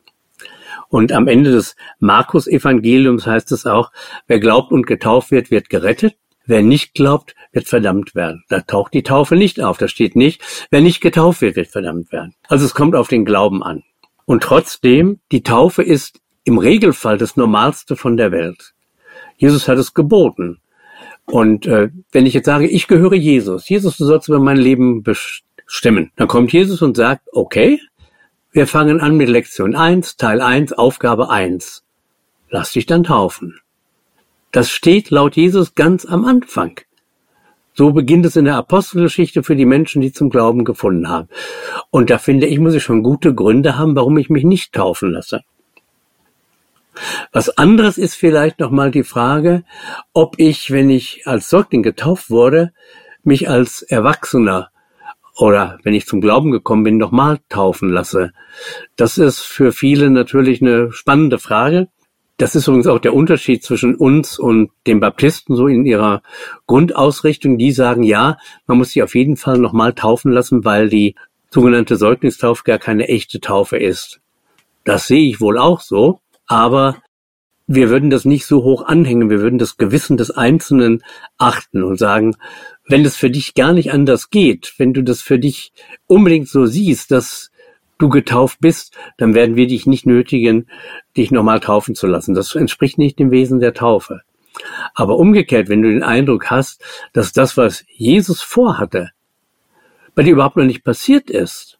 Und 0.87 1.11
am 1.11 1.27
Ende 1.27 1.51
des 1.51 1.75
Markus-Evangeliums 1.99 3.25
heißt 3.25 3.51
es 3.51 3.65
auch, 3.65 3.91
wer 4.27 4.39
glaubt 4.39 4.71
und 4.71 4.87
getauft 4.87 5.31
wird, 5.31 5.51
wird 5.51 5.69
gerettet. 5.69 6.15
Wer 6.45 6.61
nicht 6.61 6.93
glaubt, 6.93 7.33
wird 7.55 7.67
verdammt 7.67 8.13
werden. 8.13 8.43
Da 8.49 8.61
taucht 8.61 8.93
die 8.93 9.01
Taufe 9.01 9.35
nicht 9.35 9.61
auf. 9.61 9.77
Da 9.77 9.87
steht 9.87 10.15
nicht, 10.15 10.41
wer 10.69 10.81
nicht 10.81 11.01
getauft 11.01 11.41
wird, 11.41 11.55
wird 11.55 11.69
verdammt 11.69 12.11
werden. 12.11 12.35
Also 12.47 12.65
es 12.65 12.75
kommt 12.75 12.95
auf 12.95 13.07
den 13.07 13.25
Glauben 13.25 13.63
an. 13.63 13.83
Und 14.25 14.43
trotzdem, 14.43 15.19
die 15.31 15.41
Taufe 15.41 15.81
ist 15.81 16.19
im 16.43 16.57
Regelfall 16.57 17.17
das 17.17 17.37
Normalste 17.37 17.95
von 17.95 18.17
der 18.17 18.31
Welt. 18.31 18.73
Jesus 19.37 19.67
hat 19.67 19.77
es 19.77 19.93
geboten. 19.93 20.59
Und 21.25 21.65
äh, 21.65 21.89
wenn 22.11 22.25
ich 22.25 22.33
jetzt 22.33 22.45
sage, 22.45 22.67
ich 22.67 22.87
gehöre 22.87 23.15
Jesus, 23.15 23.67
Jesus, 23.69 23.97
du 23.97 24.05
sollst 24.05 24.27
über 24.27 24.39
mein 24.39 24.57
Leben 24.57 25.01
bestimmen, 25.01 26.11
dann 26.17 26.27
kommt 26.27 26.51
Jesus 26.51 26.81
und 26.81 26.97
sagt, 26.97 27.27
okay, 27.31 27.79
wir 28.51 28.67
fangen 28.67 28.99
an 28.99 29.17
mit 29.17 29.29
Lektion 29.29 29.75
1, 29.75 30.17
Teil 30.17 30.41
1, 30.41 30.73
Aufgabe 30.73 31.29
1. 31.29 31.83
Lass 32.49 32.73
dich 32.73 32.85
dann 32.85 33.03
taufen. 33.03 33.59
Das 34.51 34.69
steht 34.69 35.09
laut 35.09 35.35
Jesus 35.35 35.73
ganz 35.73 36.05
am 36.05 36.25
Anfang. 36.25 36.79
So 37.77 37.91
beginnt 37.91 38.25
es 38.25 38.37
in 38.37 38.45
der 38.45 38.55
Apostelgeschichte 38.55 39.43
für 39.43 39.57
die 39.57 39.65
Menschen, 39.65 40.01
die 40.01 40.13
zum 40.13 40.29
Glauben 40.29 40.63
gefunden 40.63 41.09
haben. 41.09 41.27
Und 41.91 42.09
da 42.09 42.17
finde 42.17 42.47
ich, 42.47 42.57
muss 42.59 42.73
ich 42.73 42.83
schon 42.83 43.03
gute 43.03 43.35
Gründe 43.35 43.77
haben, 43.77 43.95
warum 43.95 44.17
ich 44.17 44.29
mich 44.29 44.45
nicht 44.45 44.73
taufen 44.73 45.11
lasse. 45.11 45.41
Was 47.33 47.49
anderes 47.57 47.97
ist 47.97 48.15
vielleicht 48.15 48.59
nochmal 48.59 48.91
die 48.91 49.03
Frage, 49.03 49.65
ob 50.13 50.35
ich, 50.37 50.71
wenn 50.71 50.89
ich 50.89 51.27
als 51.27 51.49
Säugling 51.49 51.83
getauft 51.83 52.29
wurde, 52.29 52.71
mich 53.23 53.49
als 53.49 53.81
Erwachsener 53.81 54.69
oder 55.35 55.77
wenn 55.83 55.93
ich 55.93 56.05
zum 56.05 56.21
Glauben 56.21 56.51
gekommen 56.51 56.85
bin, 56.85 56.97
nochmal 56.97 57.39
taufen 57.49 57.89
lasse. 57.89 58.31
Das 58.95 59.17
ist 59.17 59.41
für 59.41 59.73
viele 59.73 60.09
natürlich 60.09 60.61
eine 60.61 60.93
spannende 60.93 61.39
Frage. 61.39 61.89
Das 62.37 62.53
ist 62.55 62.67
übrigens 62.67 62.87
auch 62.87 62.99
der 62.99 63.13
Unterschied 63.13 63.63
zwischen 63.63 63.95
uns 63.95 64.37
und 64.37 64.69
den 64.87 64.99
Baptisten 64.99 65.55
so 65.55 65.67
in 65.67 65.85
ihrer 65.85 66.21
Grundausrichtung. 66.67 67.57
Die 67.57 67.71
sagen, 67.71 68.03
ja, 68.03 68.37
man 68.67 68.77
muss 68.77 68.91
sich 68.91 69.03
auf 69.03 69.15
jeden 69.15 69.37
Fall 69.37 69.57
nochmal 69.57 69.93
taufen 69.93 70.31
lassen, 70.31 70.65
weil 70.65 70.89
die 70.89 71.15
sogenannte 71.49 71.95
Säuglingstaufe 71.95 72.63
gar 72.65 72.77
keine 72.77 73.07
echte 73.07 73.39
Taufe 73.39 73.77
ist. 73.77 74.19
Das 74.83 75.07
sehe 75.07 75.29
ich 75.29 75.39
wohl 75.39 75.57
auch 75.57 75.79
so, 75.79 76.19
aber 76.45 76.97
wir 77.67 77.89
würden 77.89 78.09
das 78.09 78.25
nicht 78.25 78.45
so 78.45 78.63
hoch 78.63 78.85
anhängen. 78.85 79.29
Wir 79.29 79.39
würden 79.39 79.57
das 79.57 79.77
Gewissen 79.77 80.17
des 80.17 80.29
Einzelnen 80.29 81.03
achten 81.37 81.83
und 81.83 81.97
sagen, 81.97 82.35
wenn 82.85 83.05
es 83.05 83.15
für 83.15 83.31
dich 83.31 83.55
gar 83.55 83.73
nicht 83.73 83.91
anders 83.91 84.29
geht, 84.29 84.73
wenn 84.77 84.93
du 84.93 85.03
das 85.03 85.21
für 85.21 85.39
dich 85.39 85.71
unbedingt 86.05 86.47
so 86.47 86.65
siehst, 86.65 87.11
dass 87.11 87.49
du 87.97 88.09
getauft 88.09 88.59
bist, 88.59 88.95
dann 89.17 89.33
werden 89.33 89.55
wir 89.55 89.67
dich 89.67 89.85
nicht 89.85 90.05
nötigen, 90.05 90.67
dich 91.15 91.31
nochmal 91.31 91.59
taufen 91.59 91.95
zu 91.95 92.07
lassen. 92.07 92.33
Das 92.33 92.55
entspricht 92.55 92.97
nicht 92.97 93.19
dem 93.19 93.31
Wesen 93.31 93.59
der 93.59 93.73
Taufe. 93.73 94.21
Aber 94.93 95.17
umgekehrt, 95.17 95.69
wenn 95.69 95.81
du 95.81 95.89
den 95.89 96.03
Eindruck 96.03 96.49
hast, 96.49 96.83
dass 97.13 97.33
das, 97.33 97.57
was 97.57 97.85
Jesus 97.89 98.41
vorhatte, 98.41 99.11
bei 100.13 100.23
dir 100.23 100.33
überhaupt 100.33 100.55
noch 100.57 100.65
nicht 100.65 100.83
passiert 100.83 101.29
ist, 101.29 101.77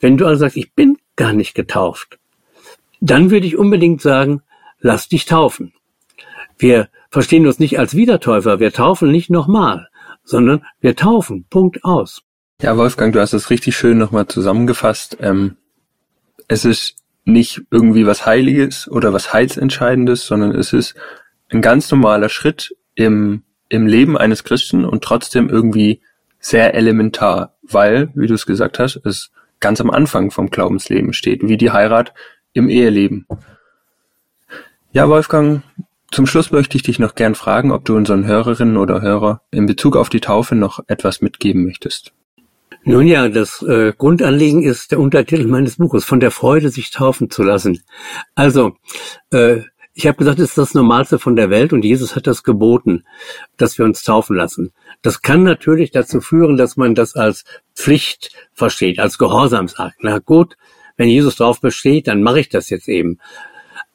wenn 0.00 0.16
du 0.16 0.26
also 0.26 0.40
sagst, 0.40 0.56
ich 0.56 0.72
bin 0.72 0.98
gar 1.16 1.32
nicht 1.32 1.54
getauft, 1.54 2.18
dann 3.00 3.30
würde 3.30 3.46
ich 3.46 3.56
unbedingt 3.56 4.00
sagen, 4.02 4.42
lass 4.80 5.08
dich 5.08 5.26
taufen. 5.26 5.72
Wir 6.58 6.88
verstehen 7.10 7.46
uns 7.46 7.58
nicht 7.58 7.78
als 7.78 7.96
Wiedertäufer, 7.96 8.58
wir 8.58 8.72
taufen 8.72 9.10
nicht 9.10 9.30
nochmal, 9.30 9.88
sondern 10.24 10.64
wir 10.80 10.96
taufen, 10.96 11.46
Punkt 11.48 11.84
aus. 11.84 12.22
Ja, 12.60 12.76
Wolfgang, 12.76 13.12
du 13.12 13.20
hast 13.20 13.32
es 13.32 13.50
richtig 13.50 13.76
schön 13.76 13.98
nochmal 13.98 14.26
zusammengefasst. 14.28 15.16
Ähm, 15.20 15.56
es 16.48 16.64
ist 16.64 16.96
nicht 17.24 17.62
irgendwie 17.70 18.06
was 18.06 18.26
Heiliges 18.26 18.88
oder 18.88 19.12
was 19.12 19.32
Heilsentscheidendes, 19.32 20.26
sondern 20.26 20.52
es 20.52 20.72
ist 20.72 20.94
ein 21.50 21.62
ganz 21.62 21.90
normaler 21.90 22.28
Schritt 22.28 22.74
im, 22.94 23.42
im 23.68 23.86
Leben 23.86 24.18
eines 24.18 24.44
Christen 24.44 24.84
und 24.84 25.04
trotzdem 25.04 25.48
irgendwie 25.48 26.00
sehr 26.38 26.74
elementar, 26.74 27.54
weil, 27.62 28.10
wie 28.14 28.26
du 28.26 28.34
es 28.34 28.46
gesagt 28.46 28.78
hast, 28.78 28.96
es 29.04 29.30
ganz 29.60 29.80
am 29.80 29.90
Anfang 29.90 30.30
vom 30.30 30.50
Glaubensleben 30.50 31.12
steht, 31.12 31.42
wie 31.42 31.56
die 31.56 31.70
Heirat 31.70 32.12
im 32.52 32.68
Eheleben. 32.68 33.26
Ja, 34.92 35.08
Wolfgang, 35.08 35.62
zum 36.10 36.26
Schluss 36.26 36.50
möchte 36.50 36.76
ich 36.76 36.82
dich 36.82 36.98
noch 36.98 37.14
gern 37.14 37.34
fragen, 37.34 37.70
ob 37.72 37.84
du 37.84 37.96
unseren 37.96 38.26
Hörerinnen 38.26 38.76
oder 38.76 39.00
Hörer 39.00 39.40
in 39.50 39.66
Bezug 39.66 39.96
auf 39.96 40.10
die 40.10 40.20
Taufe 40.20 40.54
noch 40.54 40.80
etwas 40.88 41.22
mitgeben 41.22 41.64
möchtest. 41.64 42.12
Nun 42.84 43.06
ja, 43.06 43.28
das 43.28 43.62
äh, 43.62 43.92
Grundanliegen 43.96 44.62
ist 44.62 44.90
der 44.90 44.98
Untertitel 44.98 45.46
meines 45.46 45.76
Buches, 45.76 46.04
von 46.04 46.18
der 46.18 46.32
Freude, 46.32 46.68
sich 46.68 46.90
taufen 46.90 47.30
zu 47.30 47.42
lassen. 47.42 47.82
Also, 48.34 48.76
äh, 49.30 49.62
ich 49.94 50.06
habe 50.06 50.16
gesagt, 50.16 50.38
es 50.38 50.50
ist 50.50 50.58
das 50.58 50.74
Normalste 50.74 51.18
von 51.18 51.36
der 51.36 51.50
Welt 51.50 51.72
und 51.72 51.84
Jesus 51.84 52.16
hat 52.16 52.26
das 52.26 52.42
geboten, 52.42 53.04
dass 53.56 53.78
wir 53.78 53.84
uns 53.84 54.02
taufen 54.02 54.36
lassen. 54.36 54.72
Das 55.02 55.22
kann 55.22 55.42
natürlich 55.42 55.90
dazu 55.90 56.20
führen, 56.20 56.56
dass 56.56 56.76
man 56.76 56.94
das 56.94 57.14
als 57.14 57.44
Pflicht 57.74 58.32
versteht, 58.52 58.98
als 58.98 59.18
Gehorsamsakt. 59.18 59.96
Na 60.00 60.18
gut, 60.18 60.56
wenn 60.96 61.08
Jesus 61.08 61.36
drauf 61.36 61.60
besteht, 61.60 62.08
dann 62.08 62.22
mache 62.22 62.40
ich 62.40 62.48
das 62.48 62.70
jetzt 62.70 62.88
eben. 62.88 63.18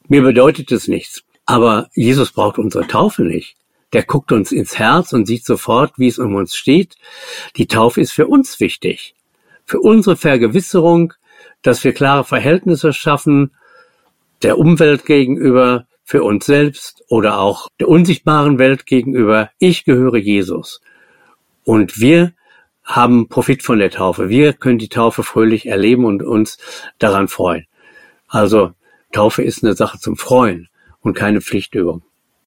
Mir 0.06 0.22
bedeutet 0.22 0.70
es 0.72 0.88
nichts. 0.88 1.24
Aber 1.44 1.88
Jesus 1.94 2.32
braucht 2.32 2.58
unsere 2.58 2.86
Taufe 2.86 3.22
nicht. 3.22 3.56
Der 3.92 4.02
guckt 4.02 4.32
uns 4.32 4.52
ins 4.52 4.78
Herz 4.78 5.12
und 5.12 5.26
sieht 5.26 5.44
sofort, 5.44 5.98
wie 5.98 6.08
es 6.08 6.18
um 6.18 6.34
uns 6.34 6.54
steht. 6.56 6.96
Die 7.56 7.66
Taufe 7.66 8.00
ist 8.00 8.12
für 8.12 8.26
uns 8.26 8.60
wichtig. 8.60 9.14
Für 9.64 9.80
unsere 9.80 10.16
Vergewisserung, 10.16 11.14
dass 11.62 11.84
wir 11.84 11.92
klare 11.92 12.24
Verhältnisse 12.24 12.92
schaffen, 12.92 13.52
der 14.42 14.58
Umwelt 14.58 15.04
gegenüber, 15.04 15.86
für 16.08 16.22
uns 16.22 16.46
selbst 16.46 17.04
oder 17.08 17.38
auch 17.38 17.68
der 17.78 17.88
unsichtbaren 17.88 18.58
Welt 18.58 18.86
gegenüber. 18.86 19.50
Ich 19.58 19.84
gehöre 19.84 20.16
Jesus. 20.16 20.80
Und 21.64 22.00
wir 22.00 22.32
haben 22.82 23.28
Profit 23.28 23.62
von 23.62 23.78
der 23.78 23.90
Taufe. 23.90 24.30
Wir 24.30 24.54
können 24.54 24.78
die 24.78 24.88
Taufe 24.88 25.22
fröhlich 25.22 25.66
erleben 25.66 26.06
und 26.06 26.22
uns 26.22 26.56
daran 26.98 27.28
freuen. 27.28 27.66
Also 28.26 28.72
Taufe 29.12 29.42
ist 29.42 29.62
eine 29.62 29.74
Sache 29.74 29.98
zum 29.98 30.16
Freuen 30.16 30.68
und 31.02 31.12
keine 31.12 31.42
Pflichtübung. 31.42 32.02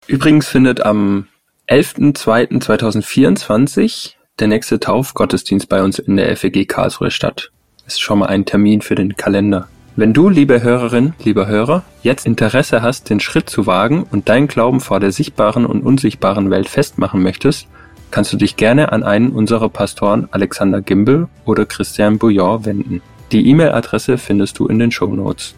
Übrigens 0.08 0.48
findet 0.48 0.84
am 0.84 1.28
11.02.2024 1.70 4.14
der 4.40 4.48
nächste 4.48 4.80
Taufgottesdienst 4.80 5.70
bei 5.70 5.84
uns 5.84 6.00
in 6.00 6.18
der 6.18 6.36
FEG 6.36 6.68
Karlsruhe 6.68 7.12
statt. 7.12 7.52
Ist 7.86 8.02
schon 8.02 8.20
mal 8.20 8.28
ein 8.28 8.46
Termin 8.46 8.82
für 8.82 8.96
den 8.96 9.16
Kalender. 9.16 9.68
Wenn 9.96 10.14
du, 10.14 10.30
liebe 10.30 10.64
Hörerin, 10.64 11.14
lieber 11.24 11.48
Hörer, 11.48 11.84
jetzt 12.02 12.26
Interesse 12.26 12.82
hast, 12.82 13.10
den 13.10 13.20
Schritt 13.20 13.50
zu 13.50 13.68
wagen 13.68 14.04
und 14.10 14.30
deinen 14.30 14.48
Glauben 14.48 14.80
vor 14.80 15.00
der 15.00 15.12
sichtbaren 15.12 15.66
und 15.66 15.84
unsichtbaren 15.84 16.50
Welt 16.50 16.70
festmachen 16.70 17.22
möchtest, 17.22 17.68
kannst 18.10 18.34
du 18.34 18.38
dich 18.38 18.58
gerne 18.58 18.92
an 18.92 19.04
einen 19.04 19.32
unserer 19.32 19.70
Pastoren 19.70 20.28
Alexander 20.32 20.82
Gimbel 20.82 21.28
oder 21.46 21.66
Christian 21.66 22.18
Bouillon 22.18 22.66
wenden. 22.66 23.02
Die 23.32 23.48
E-Mail-Adresse 23.48 24.18
findest 24.18 24.60
du 24.60 24.68
in 24.68 24.80
den 24.80 24.92
Show 24.92 25.14
Notes. 25.14 25.56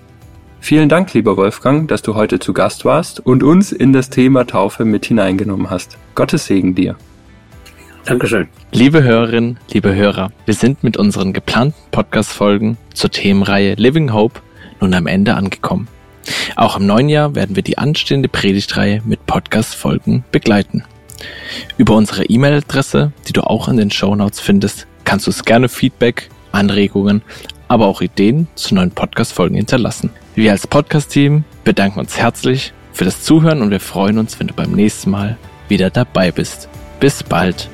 Vielen 0.63 0.87
Dank, 0.87 1.13
lieber 1.13 1.35
Wolfgang, 1.35 1.89
dass 1.89 2.03
du 2.03 2.15
heute 2.15 2.39
zu 2.39 2.53
Gast 2.53 2.85
warst 2.85 3.19
und 3.19 3.43
uns 3.43 3.73
in 3.73 3.91
das 3.91 4.09
Thema 4.09 4.47
Taufe 4.47 4.85
mit 4.85 5.05
hineingenommen 5.05 5.69
hast. 5.69 5.97
Gottes 6.15 6.45
Segen 6.45 6.73
dir. 6.73 6.95
Dankeschön. 8.05 8.47
Liebe 8.71 9.03
Hörerinnen, 9.03 9.59
liebe 9.73 9.93
Hörer, 9.93 10.31
wir 10.45 10.53
sind 10.53 10.81
mit 10.81 10.95
unseren 10.95 11.33
geplanten 11.33 11.75
Podcast-Folgen 11.91 12.77
zur 12.93 13.11
Themenreihe 13.11 13.73
Living 13.73 14.13
Hope 14.13 14.39
nun 14.79 14.93
am 14.93 15.05
Ende 15.05 15.33
angekommen. 15.33 15.89
Auch 16.55 16.77
im 16.77 16.85
neuen 16.85 17.09
Jahr 17.09 17.35
werden 17.35 17.57
wir 17.57 17.63
die 17.63 17.77
anstehende 17.77 18.29
Predigtreihe 18.29 19.01
mit 19.03 19.25
Podcast-Folgen 19.25 20.23
begleiten. 20.31 20.85
Über 21.77 21.93
unsere 21.93 22.23
E-Mail-Adresse, 22.23 23.11
die 23.27 23.33
du 23.33 23.41
auch 23.41 23.67
in 23.67 23.75
den 23.75 23.91
Show 23.91 24.15
Notes 24.15 24.39
findest, 24.39 24.87
kannst 25.03 25.27
du 25.27 25.31
uns 25.31 25.43
gerne 25.43 25.67
Feedback, 25.67 26.29
Anregungen, 26.53 27.21
aber 27.67 27.87
auch 27.87 27.99
Ideen 27.99 28.47
zu 28.55 28.75
neuen 28.75 28.91
Podcast-Folgen 28.91 29.57
hinterlassen. 29.57 30.11
Wir 30.35 30.51
als 30.51 30.65
Podcast-Team 30.65 31.43
bedanken 31.63 31.99
uns 31.99 32.17
herzlich 32.17 32.73
für 32.91 33.05
das 33.05 33.23
Zuhören 33.23 33.61
und 33.61 33.69
wir 33.69 33.79
freuen 33.79 34.17
uns, 34.17 34.39
wenn 34.39 34.47
du 34.47 34.55
beim 34.55 34.71
nächsten 34.71 35.11
Mal 35.11 35.37
wieder 35.67 35.91
dabei 35.91 36.31
bist. 36.31 36.69
Bis 36.99 37.21
bald. 37.21 37.69